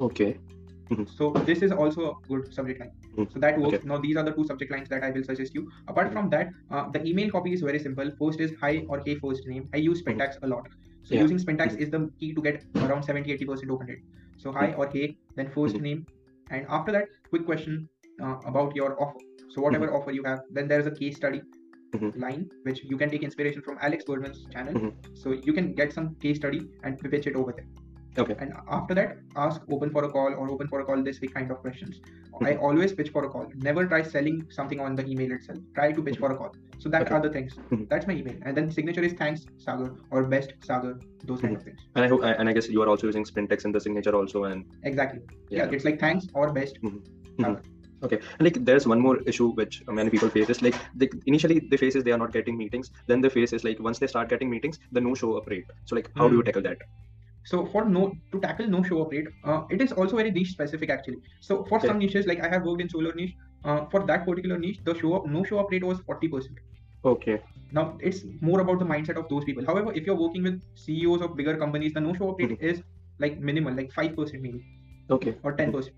Okay. 0.09 0.31
So 1.17 1.31
this 1.49 1.61
is 1.61 1.71
also 1.71 2.05
a 2.11 2.13
good 2.27 2.53
subject 2.53 2.79
line. 2.81 2.91
So 3.33 3.39
that 3.43 3.59
works. 3.59 3.75
Okay. 3.75 3.87
Now 3.91 3.97
these 4.05 4.17
are 4.21 4.23
the 4.29 4.31
two 4.37 4.45
subject 4.45 4.71
lines 4.75 4.89
that 4.93 5.03
I 5.03 5.11
will 5.17 5.23
suggest 5.23 5.53
you. 5.59 5.65
Apart 5.93 6.11
from 6.15 6.29
that, 6.31 6.49
uh, 6.69 6.89
the 6.95 7.03
email 7.11 7.29
copy 7.35 7.53
is 7.57 7.61
very 7.67 7.79
simple. 7.79 8.11
First 8.23 8.41
is 8.47 8.55
hi 8.63 8.71
or 8.89 9.01
hey 9.05 9.15
first 9.25 9.47
name. 9.53 9.69
I 9.73 9.77
use 9.89 10.01
Spintax 10.03 10.39
a 10.41 10.47
lot. 10.55 10.67
So 11.03 11.15
Yeah. 11.15 11.21
using 11.27 11.37
Spintax 11.45 11.77
is 11.85 11.89
the 11.97 12.01
key 12.19 12.33
to 12.39 12.41
get 12.47 12.65
around 12.87 13.03
70-80% 13.11 13.71
open 13.77 13.87
rate. 13.87 14.03
So 14.37 14.51
hi 14.51 14.67
or 14.73 14.89
hey, 14.95 15.05
then 15.35 15.49
1st 15.57 15.77
Mhm. 15.77 15.81
name, 15.89 16.05
and 16.51 16.65
after 16.69 16.91
that, 16.91 17.07
quick 17.29 17.45
question 17.45 17.89
uh, 18.21 18.35
about 18.45 18.75
your 18.75 19.01
offer. 19.01 19.19
So 19.49 19.61
whatever 19.61 19.93
offer 19.93 20.11
you 20.11 20.23
have, 20.23 20.41
then 20.51 20.67
there 20.67 20.79
is 20.79 20.87
a 20.87 20.95
case 21.01 21.17
study 21.17 21.41
Mhm. 21.95 22.11
line 22.23 22.43
which 22.67 22.77
you 22.89 22.97
can 22.99 23.09
take 23.13 23.23
inspiration 23.27 23.61
from 23.61 23.79
Alex 23.87 24.05
Berman's 24.09 24.43
channel. 24.53 24.75
Mhm. 24.81 25.17
So 25.23 25.33
you 25.47 25.53
can 25.57 25.73
get 25.79 25.95
some 25.97 26.15
case 26.25 26.37
study 26.37 26.61
and 26.83 26.99
pitch 27.15 27.27
it 27.31 27.35
over 27.35 27.55
there. 27.57 27.65
Okay. 28.17 28.35
And 28.39 28.53
after 28.69 28.93
that, 28.95 29.17
ask 29.35 29.61
open 29.71 29.89
for 29.89 30.03
a 30.03 30.09
call 30.09 30.33
or 30.33 30.49
open 30.51 30.67
for 30.67 30.81
a 30.81 30.85
call 30.85 31.01
this 31.01 31.21
week 31.21 31.33
kind 31.33 31.49
of 31.49 31.59
questions. 31.59 32.01
I 32.41 32.53
Mhm. 32.53 32.61
always 32.61 32.91
pitch 32.93 33.09
for 33.11 33.23
a 33.25 33.29
call. 33.29 33.47
Never 33.55 33.85
try 33.85 34.01
selling 34.01 34.37
something 34.49 34.79
on 34.79 34.95
the 34.95 35.05
email 35.11 35.31
itself. 35.31 35.59
Try 35.75 35.91
to 35.91 36.03
pitch 36.07 36.17
for 36.17 36.31
a 36.31 36.37
call. 36.37 36.51
So 36.79 36.89
that 36.89 37.03
Okay. 37.03 37.15
are 37.15 37.21
the 37.21 37.29
things. 37.29 37.55
Mhm. 37.69 37.87
That's 37.89 38.07
my 38.07 38.15
email. 38.21 38.37
And 38.41 38.57
then 38.57 38.71
signature 38.77 39.03
is 39.09 39.13
thanks 39.13 39.45
Sagar 39.65 39.91
or 40.09 40.23
best 40.35 40.53
Sagar. 40.69 40.93
Those 41.25 41.41
kind 41.41 41.55
of 41.55 41.63
things. 41.63 41.79
And 41.95 42.05
I 42.05 42.07
hope, 42.13 42.23
and 42.23 42.49
I 42.49 42.53
guess 42.53 42.69
you 42.69 42.81
are 42.81 42.89
also 42.93 43.07
using 43.07 43.23
Spintax 43.31 43.65
in 43.65 43.71
the 43.71 43.79
signature 43.87 44.15
also, 44.21 44.43
and 44.45 44.65
Exactly. 44.83 45.21
Yeah. 45.49 45.65
Yeah. 45.65 45.71
It's 45.77 45.85
like 45.85 45.99
thanks 45.99 46.27
or 46.33 46.51
best. 46.51 46.79
Okay, 48.03 48.17
and 48.39 48.41
like 48.45 48.55
there's 48.67 48.87
one 48.87 48.99
more 48.99 49.17
issue 49.31 49.47
which 49.57 49.83
many 49.87 50.09
people 50.09 50.29
face 50.35 50.49
is 50.49 50.61
like 50.63 50.73
they, 50.95 51.07
initially 51.27 51.59
they 51.71 51.77
face 51.77 51.95
is 51.95 52.03
they 52.03 52.11
are 52.11 52.17
not 52.17 52.31
getting 52.33 52.57
meetings. 52.57 52.89
Then 53.05 53.21
the 53.21 53.29
face 53.29 53.53
is 53.53 53.63
like 53.63 53.79
once 53.79 53.99
they 53.99 54.07
start 54.07 54.27
getting 54.27 54.49
meetings, 54.49 54.79
the 54.91 55.01
no 55.01 55.13
show 55.13 55.37
up 55.37 55.47
rate. 55.47 55.67
So 55.85 55.95
like 55.95 56.09
how 56.15 56.27
do 56.27 56.35
you 56.37 56.41
tackle 56.41 56.63
that? 56.63 56.79
So 57.45 57.65
for 57.65 57.85
no 57.85 58.13
to 58.31 58.39
tackle 58.39 58.67
no 58.67 58.83
show 58.83 59.01
up 59.03 59.11
rate, 59.11 59.27
uh, 59.43 59.61
it 59.69 59.81
is 59.81 59.91
also 59.91 60.17
very 60.17 60.31
niche 60.31 60.51
specific 60.51 60.89
actually. 60.89 61.17
So 61.41 61.63
for 61.65 61.79
Okay. 61.79 61.87
some 61.87 61.99
niches, 61.99 62.25
like 62.27 62.41
I 62.41 62.49
have 62.49 62.63
worked 62.63 62.81
in 62.81 62.89
solar 62.89 63.13
niche, 63.15 63.33
uh, 63.63 63.85
for 63.91 64.05
that 64.05 64.25
particular 64.25 64.57
niche, 64.59 64.79
the 64.85 64.95
show 64.95 65.13
up 65.15 65.25
no 65.27 65.43
show 65.43 65.59
up 65.59 65.71
rate 65.71 65.83
was 65.83 65.99
40%. 66.01 66.57
Okay, 67.03 67.41
Now 67.71 67.97
it's 68.01 68.23
more 68.41 68.59
about 68.61 68.79
the 68.79 68.85
mindset 68.85 69.17
of 69.17 69.27
those 69.29 69.43
people. 69.45 69.65
However, 69.65 69.91
if 69.93 70.05
you're 70.05 70.17
working 70.19 70.43
with 70.43 70.61
CEOs 70.75 71.21
of 71.21 71.35
bigger 71.35 71.57
companies, 71.57 71.93
the 71.93 72.01
no 72.01 72.13
show 72.13 72.29
up 72.31 72.37
rate 72.39 72.57
is 72.59 72.81
like 73.19 73.39
minimal, 73.39 73.73
like 73.75 73.91
five 73.93 74.15
percent 74.15 74.41
maybe 74.43 74.61
okay, 75.09 75.37
or 75.43 75.53
ten 75.53 75.71
percent. 75.71 75.95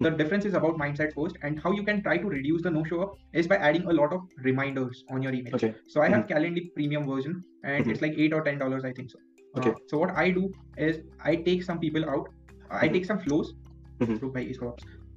The 0.00 0.10
difference 0.10 0.44
is 0.44 0.54
about 0.54 0.76
mindset 0.78 1.12
first, 1.14 1.36
and 1.42 1.60
how 1.60 1.72
you 1.72 1.84
can 1.84 2.02
try 2.02 2.18
to 2.18 2.28
reduce 2.28 2.62
the 2.62 2.70
no 2.70 2.84
show 2.84 3.02
up 3.02 3.14
is 3.32 3.46
by 3.48 3.56
adding 3.56 3.84
a 3.86 3.92
lot 3.92 4.12
of 4.12 4.20
reminders 4.44 5.04
on 5.10 5.22
your 5.22 5.32
email. 5.32 5.54
okay, 5.54 5.74
So 5.88 6.02
I 6.02 6.08
have 6.08 6.26
Calendly 6.26 6.66
premium 6.74 7.06
version, 7.06 7.42
and 7.64 7.86
Mhm. 7.86 7.90
it's 7.90 8.02
like 8.02 8.14
eight 8.18 8.34
or 8.34 8.42
ten 8.42 8.58
dollars, 8.58 8.84
I 8.84 8.92
think 8.92 9.10
so. 9.10 9.18
Uh, 9.56 9.60
Okay. 9.60 9.74
so 9.86 9.98
what 9.98 10.10
I 10.24 10.30
do 10.30 10.52
is 10.76 11.00
I 11.24 11.36
take 11.36 11.62
some 11.62 11.78
people 11.78 12.08
out. 12.14 12.28
I 12.70 12.88
Mhm. 12.88 12.92
take 12.96 13.04
some 13.10 13.18
flows 13.26 13.54
Mhm. 14.00 14.18
through 14.18 14.32
by 14.36 14.44
Escrow. 14.44 14.74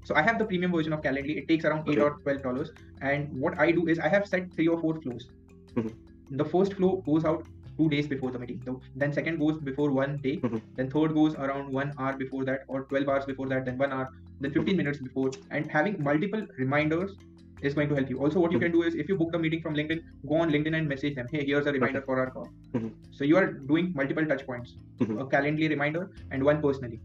So 0.09 0.15
I 0.15 0.21
have 0.21 0.39
the 0.39 0.45
premium 0.49 0.71
version 0.71 0.93
of 0.93 1.01
Calendly. 1.01 1.37
It 1.41 1.47
takes 1.47 1.65
around 1.65 1.89
eight 1.89 1.97
Okay. 1.97 2.07
or 2.07 2.11
twelve 2.25 2.43
dollars. 2.43 2.71
And 3.01 3.33
what 3.45 3.59
I 3.59 3.71
do 3.79 3.87
is 3.93 3.99
I 3.99 4.11
have 4.17 4.27
set 4.33 4.51
three 4.53 4.67
or 4.75 4.79
four 4.83 4.93
flows. 5.01 5.29
Mhm. 5.75 5.93
The 6.41 6.45
first 6.53 6.73
flow 6.79 6.91
goes 7.09 7.25
out 7.31 7.47
two 7.77 7.89
days 7.89 8.07
before 8.13 8.31
the 8.31 8.39
meeting. 8.39 8.61
The- 8.69 8.77
Then 9.03 9.13
second 9.17 9.39
goes 9.43 9.59
before 9.67 9.89
one 9.97 10.15
day. 10.23 10.37
Mhm. 10.47 10.61
Then 10.79 10.89
third 10.95 11.13
goes 11.19 11.35
around 11.47 11.71
one 11.79 11.93
hour 11.97 12.15
before 12.23 12.43
that, 12.49 12.63
or 12.67 12.83
twelve 12.93 13.09
hours 13.13 13.25
before 13.31 13.47
that. 13.53 13.65
Then 13.69 13.77
one 13.83 13.93
hour. 13.97 14.07
Then 14.45 14.51
fifteen 14.57 14.77
minutes 14.81 14.99
before. 15.09 15.29
And 15.51 15.69
having 15.77 16.01
multiple 16.09 16.45
reminders 16.63 17.15
is 17.61 17.73
going 17.73 17.89
to 17.89 17.95
help 17.95 18.09
you. 18.09 18.19
Also, 18.19 18.39
what 18.39 18.51
you 18.51 18.59
can 18.59 18.71
do 18.71 18.83
is 18.83 18.95
if 18.95 19.09
you 19.09 19.17
book 19.17 19.33
a 19.33 19.39
meeting 19.39 19.61
from 19.61 19.75
LinkedIn, 19.75 20.01
go 20.27 20.35
on 20.35 20.49
LinkedIn 20.51 20.77
and 20.77 20.87
message 20.87 21.15
them. 21.15 21.27
Hey, 21.31 21.45
here's 21.45 21.65
a 21.65 21.71
reminder 21.71 22.01
for 22.01 22.19
our 22.19 22.29
call. 22.31 22.47
Mhm. 22.73 22.91
So 23.11 23.23
you 23.23 23.37
are 23.37 23.47
doing 23.71 23.91
multiple 23.95 24.25
touch 24.25 24.45
points, 24.45 24.75
Mhm. 24.99 25.21
a 25.21 25.25
Calendly 25.35 25.69
reminder 25.69 26.09
and 26.31 26.43
one 26.51 26.61
personally. 26.61 26.99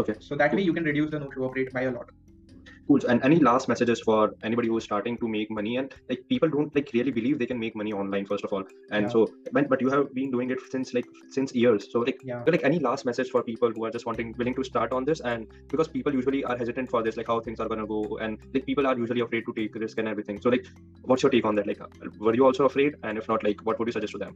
okay. 0.00 0.14
So 0.20 0.36
that 0.40 0.52
way 0.54 0.62
you 0.62 0.72
can 0.72 0.84
reduce 0.84 1.10
the 1.10 1.18
no 1.20 1.30
show 1.34 1.44
up 1.46 1.54
rate 1.54 1.72
by 1.72 1.82
a 1.82 1.90
lot. 1.90 2.10
Cool. 2.90 2.98
And 3.08 3.24
any 3.24 3.38
last 3.38 3.68
messages 3.68 4.00
for 4.00 4.34
anybody 4.42 4.66
who 4.66 4.76
is 4.76 4.82
starting 4.82 5.16
to 5.18 5.28
make 5.28 5.48
money 5.48 5.76
and 5.76 5.94
like 6.08 6.24
people 6.28 6.48
don't 6.48 6.74
like 6.74 6.90
really 6.92 7.12
believe 7.12 7.38
they 7.38 7.46
can 7.46 7.60
make 7.60 7.76
money 7.76 7.92
online 7.92 8.26
first 8.26 8.42
of 8.42 8.52
all. 8.52 8.64
And 8.90 9.04
Yeah. 9.04 9.08
so, 9.10 9.28
but, 9.52 9.68
but 9.68 9.80
you 9.80 9.90
have 9.90 10.12
been 10.12 10.32
doing 10.32 10.50
it 10.50 10.58
since 10.72 10.92
like 10.92 11.06
since 11.28 11.54
years. 11.54 11.86
So 11.92 12.00
like, 12.00 12.20
Yeah. 12.24 12.42
like 12.54 12.64
any 12.64 12.80
last 12.80 13.06
message 13.06 13.30
for 13.30 13.44
people 13.44 13.70
who 13.70 13.84
are 13.84 13.92
just 13.92 14.06
wanting 14.06 14.34
willing 14.38 14.56
to 14.56 14.64
start 14.64 14.92
on 14.92 15.04
this 15.04 15.20
and 15.20 15.46
because 15.68 15.86
people 15.86 16.12
usually 16.12 16.42
are 16.42 16.56
hesitant 16.56 16.90
for 16.90 17.04
this 17.04 17.16
like 17.16 17.28
how 17.28 17.38
things 17.38 17.60
are 17.60 17.68
gonna 17.68 17.86
go 17.86 18.18
and 18.20 18.38
like 18.54 18.66
people 18.66 18.88
are 18.88 18.98
usually 18.98 19.20
afraid 19.20 19.44
to 19.46 19.52
take 19.60 19.72
risk 19.76 19.98
and 19.98 20.08
everything. 20.08 20.40
So 20.40 20.50
like, 20.50 20.66
what's 21.02 21.22
your 21.22 21.30
take 21.30 21.44
on 21.44 21.54
that? 21.60 21.68
Like, 21.68 21.80
were 22.18 22.34
you 22.34 22.44
also 22.44 22.64
afraid? 22.64 22.96
And 23.04 23.18
if 23.18 23.28
not, 23.28 23.44
like, 23.44 23.64
what 23.64 23.78
would 23.78 23.86
you 23.86 23.92
suggest 23.92 24.14
to 24.14 24.18
them? 24.18 24.34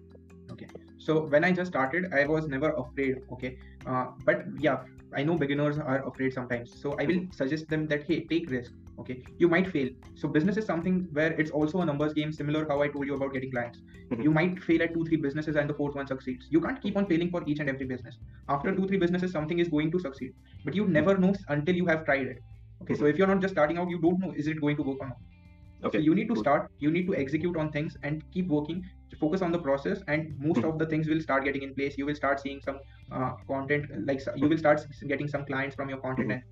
So 1.07 1.15
when 1.33 1.45
I 1.45 1.53
just 1.53 1.71
started, 1.71 2.13
I 2.15 2.25
was 2.27 2.47
never 2.49 2.71
afraid. 2.83 3.17
Okay, 3.33 3.57
uh, 3.87 4.07
but 4.25 4.45
yeah, 4.59 4.85
I 5.21 5.23
know 5.23 5.37
beginners 5.43 5.79
are 5.79 6.07
afraid 6.09 6.33
sometimes. 6.33 6.73
So 6.83 6.97
I 6.99 7.05
will 7.11 7.21
suggest 7.41 7.69
them 7.69 7.87
that 7.89 8.05
hey, 8.05 8.21
take 8.31 8.51
risk. 8.51 8.73
Okay, 9.03 9.17
you 9.39 9.49
might 9.55 9.69
fail. 9.75 9.91
So 10.23 10.29
business 10.37 10.57
is 10.63 10.67
something 10.71 11.01
where 11.19 11.33
it's 11.45 11.51
also 11.51 11.83
a 11.83 11.87
numbers 11.91 12.15
game, 12.15 12.33
similar 12.33 12.65
how 12.69 12.81
I 12.87 12.89
told 12.89 13.07
you 13.11 13.17
about 13.19 13.35
getting 13.37 13.51
clients. 13.57 13.83
Mhm. 14.13 14.25
You 14.29 14.35
might 14.39 14.63
fail 14.69 14.87
at 14.87 14.95
two, 14.95 15.05
three 15.11 15.21
businesses, 15.27 15.61
and 15.63 15.75
the 15.75 15.79
fourth 15.83 16.01
one 16.01 16.11
succeeds. 16.13 16.49
You 16.57 16.65
can't 16.67 16.81
keep 16.87 16.97
on 17.03 17.11
failing 17.13 17.31
for 17.37 17.45
each 17.55 17.63
and 17.67 17.75
every 17.75 17.91
business. 17.93 18.19
After 18.57 18.75
two, 18.81 18.89
three 18.93 19.03
businesses, 19.07 19.37
something 19.39 19.63
is 19.67 19.73
going 19.77 19.95
to 19.97 20.03
succeed, 20.09 20.33
but 20.65 20.81
you 20.83 20.89
never 20.99 21.19
know 21.27 21.35
until 21.59 21.83
you 21.83 21.87
have 21.93 22.05
tried 22.11 22.35
it. 22.35 22.43
Okay, 22.83 23.01
so 23.03 23.13
if 23.15 23.23
you're 23.23 23.33
not 23.35 23.47
just 23.47 23.55
starting 23.59 23.85
out, 23.85 23.97
you 23.97 24.03
don't 24.09 24.27
know 24.27 24.35
is 24.45 24.53
it 24.55 24.61
going 24.67 24.83
to 24.83 24.91
work 24.93 25.07
or 25.07 25.09
not. 25.15 25.19
Okay. 25.85 25.99
So 25.99 26.05
you 26.05 26.15
need 26.15 26.29
to 26.29 26.37
start, 26.37 26.71
you 26.79 26.91
need 26.91 27.07
to 27.09 27.15
execute 27.15 27.57
on 27.57 27.71
things 27.71 27.97
and 28.03 28.23
keep 28.33 28.49
working, 28.49 28.83
focus 29.21 29.43
on 29.43 29.53
the 29.53 29.59
process, 29.59 30.03
and 30.09 30.35
most 30.49 30.61
Mhm. 30.61 30.69
of 30.73 30.79
the 30.83 30.87
things 30.87 31.09
will 31.09 31.21
start 31.21 31.45
getting 31.45 31.63
in 31.63 31.75
place. 31.75 31.97
You 31.99 32.07
will 32.11 32.15
start 32.23 32.41
seeing 32.41 32.61
some 32.69 32.79
uh, 33.13 33.33
content, 33.49 33.91
like 34.11 34.21
you 34.37 34.49
will 34.49 34.59
start 34.59 34.87
getting 35.15 35.29
some 35.29 35.45
clients 35.45 35.77
from 35.77 35.89
your 35.95 35.99
content. 35.99 36.29
Mhm. 36.29 36.35
And, 36.37 36.43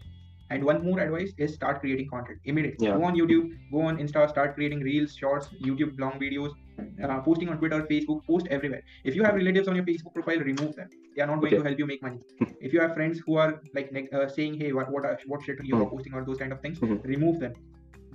and 0.50 0.64
one 0.70 0.84
more 0.86 1.00
advice 1.00 1.32
is 1.38 1.54
start 1.54 1.80
creating 1.80 2.08
content 2.08 2.38
immediately. 2.44 2.86
Yeah. 2.88 2.96
Go 2.98 3.04
on 3.10 3.14
YouTube, 3.20 3.46
go 3.70 3.80
on 3.90 3.96
Insta, 4.04 4.28
start 4.28 4.54
creating 4.56 4.80
reels, 4.80 5.14
shorts, 5.14 5.48
YouTube 5.68 5.98
long 6.04 6.18
videos, 6.24 6.50
uh, 7.02 7.20
posting 7.28 7.48
on 7.48 7.58
Twitter, 7.62 7.78
Facebook, 7.92 8.20
post 8.26 8.46
everywhere. 8.58 8.82
If 9.04 9.16
you 9.16 9.24
have 9.28 9.34
relatives 9.34 9.66
on 9.68 9.76
your 9.80 9.84
Facebook 9.86 10.14
profile, 10.18 10.40
remove 10.50 10.74
them. 10.76 10.90
They 11.16 11.22
are 11.22 11.26
not 11.32 11.40
going 11.40 11.52
Okay. 11.54 11.62
to 11.62 11.68
help 11.68 11.78
you 11.84 11.86
make 11.86 12.02
money. 12.02 12.20
if 12.66 12.72
you 12.74 12.80
have 12.80 12.92
friends 12.94 13.18
who 13.26 13.36
are 13.44 13.50
like 13.76 13.88
uh, 14.18 14.28
saying, 14.36 14.54
"Hey, 14.64 14.72
what 14.80 14.92
what 14.96 15.04
are- 15.12 15.18
what 15.32 15.42
shit 15.48 15.64
you 15.70 15.76
are 15.82 15.88
posting" 15.94 16.14
or 16.20 16.24
those 16.30 16.38
kind 16.44 16.52
of 16.58 16.60
things, 16.66 16.82
remove 17.14 17.40
them. 17.46 17.54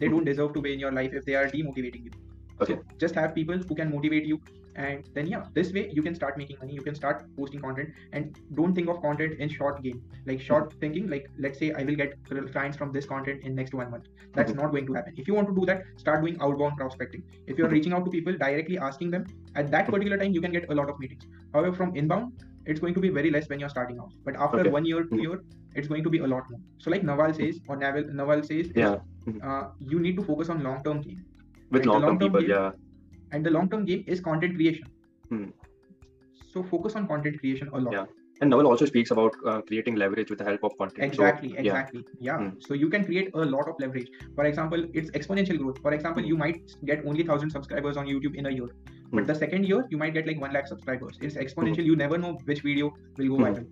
They 0.04 0.08
don't 0.14 0.26
deserve 0.32 0.54
to 0.58 0.62
be 0.68 0.72
in 0.78 0.80
your 0.86 0.92
life 1.00 1.14
if 1.22 1.26
they 1.26 1.36
are 1.42 1.48
demotivating 1.58 2.06
you. 2.10 2.12
Okay. 2.62 2.76
So 2.76 2.84
just 2.98 3.15
have 3.15 3.36
people 3.36 3.58
who 3.58 3.76
can 3.76 3.91
motivate 3.93 4.26
you, 4.26 4.39
and 4.76 5.08
then 5.13 5.28
yeah, 5.28 5.43
this 5.54 5.72
way 5.74 5.89
you 5.98 6.02
can 6.08 6.15
start 6.15 6.38
making 6.38 6.58
money. 6.60 6.74
You 6.74 6.82
can 6.88 6.96
start 6.96 7.24
posting 7.38 7.62
content, 7.62 7.89
and 8.13 8.39
don't 8.60 8.74
think 8.80 8.89
of 8.93 9.02
content 9.02 9.39
in 9.46 9.50
short 9.50 9.82
game, 9.84 10.02
like 10.26 10.41
short 10.48 10.74
thinking. 10.86 11.08
Like 11.13 11.30
let's 11.46 11.60
say 11.63 11.72
I 11.72 11.84
will 11.84 11.96
get 12.02 12.15
clients 12.54 12.78
from 12.78 12.91
this 12.98 13.06
content 13.13 13.43
in 13.43 13.56
next 13.62 13.74
one 13.82 13.91
month. 13.96 14.08
That's 14.39 14.52
Mhm. 14.52 14.62
not 14.63 14.72
going 14.78 14.88
to 14.88 14.93
happen. 15.00 15.13
If 15.24 15.28
you 15.32 15.38
want 15.39 15.48
to 15.54 15.56
do 15.60 15.65
that, 15.72 15.84
start 16.06 16.22
doing 16.26 16.38
outbound 16.48 16.78
prospecting. 16.84 17.24
If 17.48 17.58
you're 17.58 17.70
Mhm. 17.70 17.78
reaching 17.78 17.93
out 18.00 18.06
to 18.10 18.12
people 18.17 18.38
directly 18.43 18.78
asking 18.89 19.12
them 19.17 19.26
at 19.56 19.72
that 19.78 19.88
particular 19.93 20.17
time, 20.24 20.38
you 20.39 20.41
can 20.48 20.52
get 20.60 20.70
a 20.76 20.80
lot 20.82 20.89
of 20.96 21.00
meetings. 21.06 21.28
However, 21.54 21.76
from 21.82 21.96
inbound, 22.04 22.46
it's 22.65 22.80
going 22.86 22.93
to 23.00 23.06
be 23.08 23.10
very 23.20 23.30
less 23.38 23.50
when 23.50 23.60
you're 23.65 23.74
starting 23.78 24.00
out. 24.06 24.12
But 24.26 24.36
after 24.48 24.60
Okay. 24.63 24.76
one 24.78 24.86
year, 24.91 25.04
two 25.13 25.22
year, 25.28 25.39
it's 25.76 25.88
going 25.88 26.04
to 26.04 26.10
be 26.10 26.20
a 26.20 26.28
lot 26.36 26.50
more. 26.52 26.60
So 26.86 26.91
like 26.91 27.04
Naval 27.04 27.34
says, 27.34 27.60
or 27.67 27.78
Naval, 27.84 28.04
Naval 28.22 28.43
says, 28.52 28.72
Yeah. 28.76 28.96
uh, 29.43 29.63
you 29.80 30.00
need 30.00 30.17
to 30.17 30.24
focus 30.24 30.50
on 30.50 30.63
long 30.63 30.84
term 30.84 31.02
game 31.02 31.24
With 31.71 31.86
long 31.86 32.01
term 32.01 32.17
people, 32.19 32.41
game- 32.41 32.49
yeah. 32.49 32.71
and 33.32 33.45
the 33.45 33.51
long 33.51 33.69
term 33.69 33.86
game 33.86 34.03
is 34.08 34.19
content 34.21 34.56
creation 34.56 34.86
Hmm. 35.30 35.45
so 36.53 36.63
focus 36.63 36.95
on 36.95 37.08
content 37.08 37.39
creation 37.39 37.69
a 37.73 37.80
lot 37.88 37.93
Yeah. 37.93 38.06
And 38.39 38.51
Naval 38.51 38.67
also 38.67 38.86
speaks 38.86 39.10
about 39.10 39.36
uh, 39.51 39.62
creating 39.67 39.95
leverage 39.95 40.30
with 40.30 40.38
the 40.39 40.45
help 40.45 40.63
of 40.63 40.77
content. 40.77 41.15
So, 41.15 41.23
exactly 41.23 41.49
yeah. 41.53 41.62
exactly 41.62 42.01
yeah, 42.27 42.38
Hmm. 42.41 42.49
so 42.67 42.75
you 42.82 42.89
can 42.95 43.03
create 43.08 43.32
a 43.34 43.45
lot 43.53 43.67
of 43.71 43.80
leverage 43.84 44.10
for 44.36 44.45
example 44.51 44.86
it's 44.93 45.10
exponential 45.19 45.58
growth 45.63 45.80
for 45.88 45.93
example 45.97 46.21
Hmm. 46.23 46.30
you 46.34 46.38
might 46.43 46.75
get 46.91 47.03
only 47.06 47.23
1000 47.23 47.49
subscribers 47.58 47.97
on 48.03 48.06
youtube 48.13 48.36
in 48.43 48.45
a 48.51 48.53
year 48.60 48.69
Hmm. 48.69 49.15
but 49.19 49.27
the 49.32 49.36
second 49.43 49.65
year 49.71 49.84
you 49.95 49.97
might 50.03 50.13
get 50.19 50.27
like 50.32 50.39
1 50.47 50.53
lakh 50.58 50.67
subscribers 50.73 51.17
it's 51.30 51.36
exponential 51.45 51.89
you 51.91 51.95
never 52.03 52.17
know 52.25 52.34
which 52.51 52.62
video 52.69 52.93
will 53.17 53.30
go 53.36 53.38
Hmm. 53.38 53.49
viral 53.49 53.67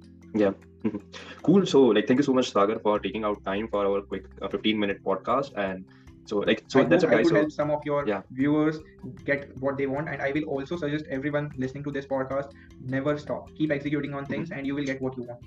Cool. 1.44 1.66
So, 1.66 1.80
like, 1.98 2.08
thank 2.08 2.20
you 2.20 2.24
so 2.24 2.34
much, 2.34 2.52
Sagar, 2.52 2.80
for 2.80 3.00
taking 3.00 3.24
out 3.24 3.44
time 3.44 3.68
for 3.68 3.86
our 3.86 4.02
quick 4.02 4.26
uh, 4.42 4.48
15 4.50 4.80
minute 4.80 5.00
podcast. 5.04 5.52
And 5.58 5.86
so, 6.26 6.40
like, 6.40 6.64
so 6.68 6.82
I 6.82 6.84
that's 6.86 7.04
it, 7.04 7.10
I 7.12 7.22
could 7.24 7.30
So, 7.30 7.36
help 7.36 7.52
some 7.52 7.72
of 7.72 7.86
your 7.86 8.08
Yeah. 8.08 8.22
viewers 8.32 8.80
get 9.26 9.56
what 9.60 9.78
they 9.78 9.88
want, 9.88 10.10
and 10.10 10.22
I 10.22 10.32
will 10.32 10.46
also 10.46 10.76
suggest 10.78 11.06
everyone 11.10 11.52
listening 11.58 11.84
to 11.86 11.92
this 11.92 12.06
podcast 12.06 12.50
never 12.82 13.18
stop. 13.18 13.54
Keep 13.56 13.72
executing 13.72 14.14
on 14.14 14.26
things, 14.26 14.52
and 14.52 14.66
you 14.66 14.76
will 14.76 14.86
get 14.94 15.02
what 15.02 15.18
you 15.18 15.24
want. 15.24 15.40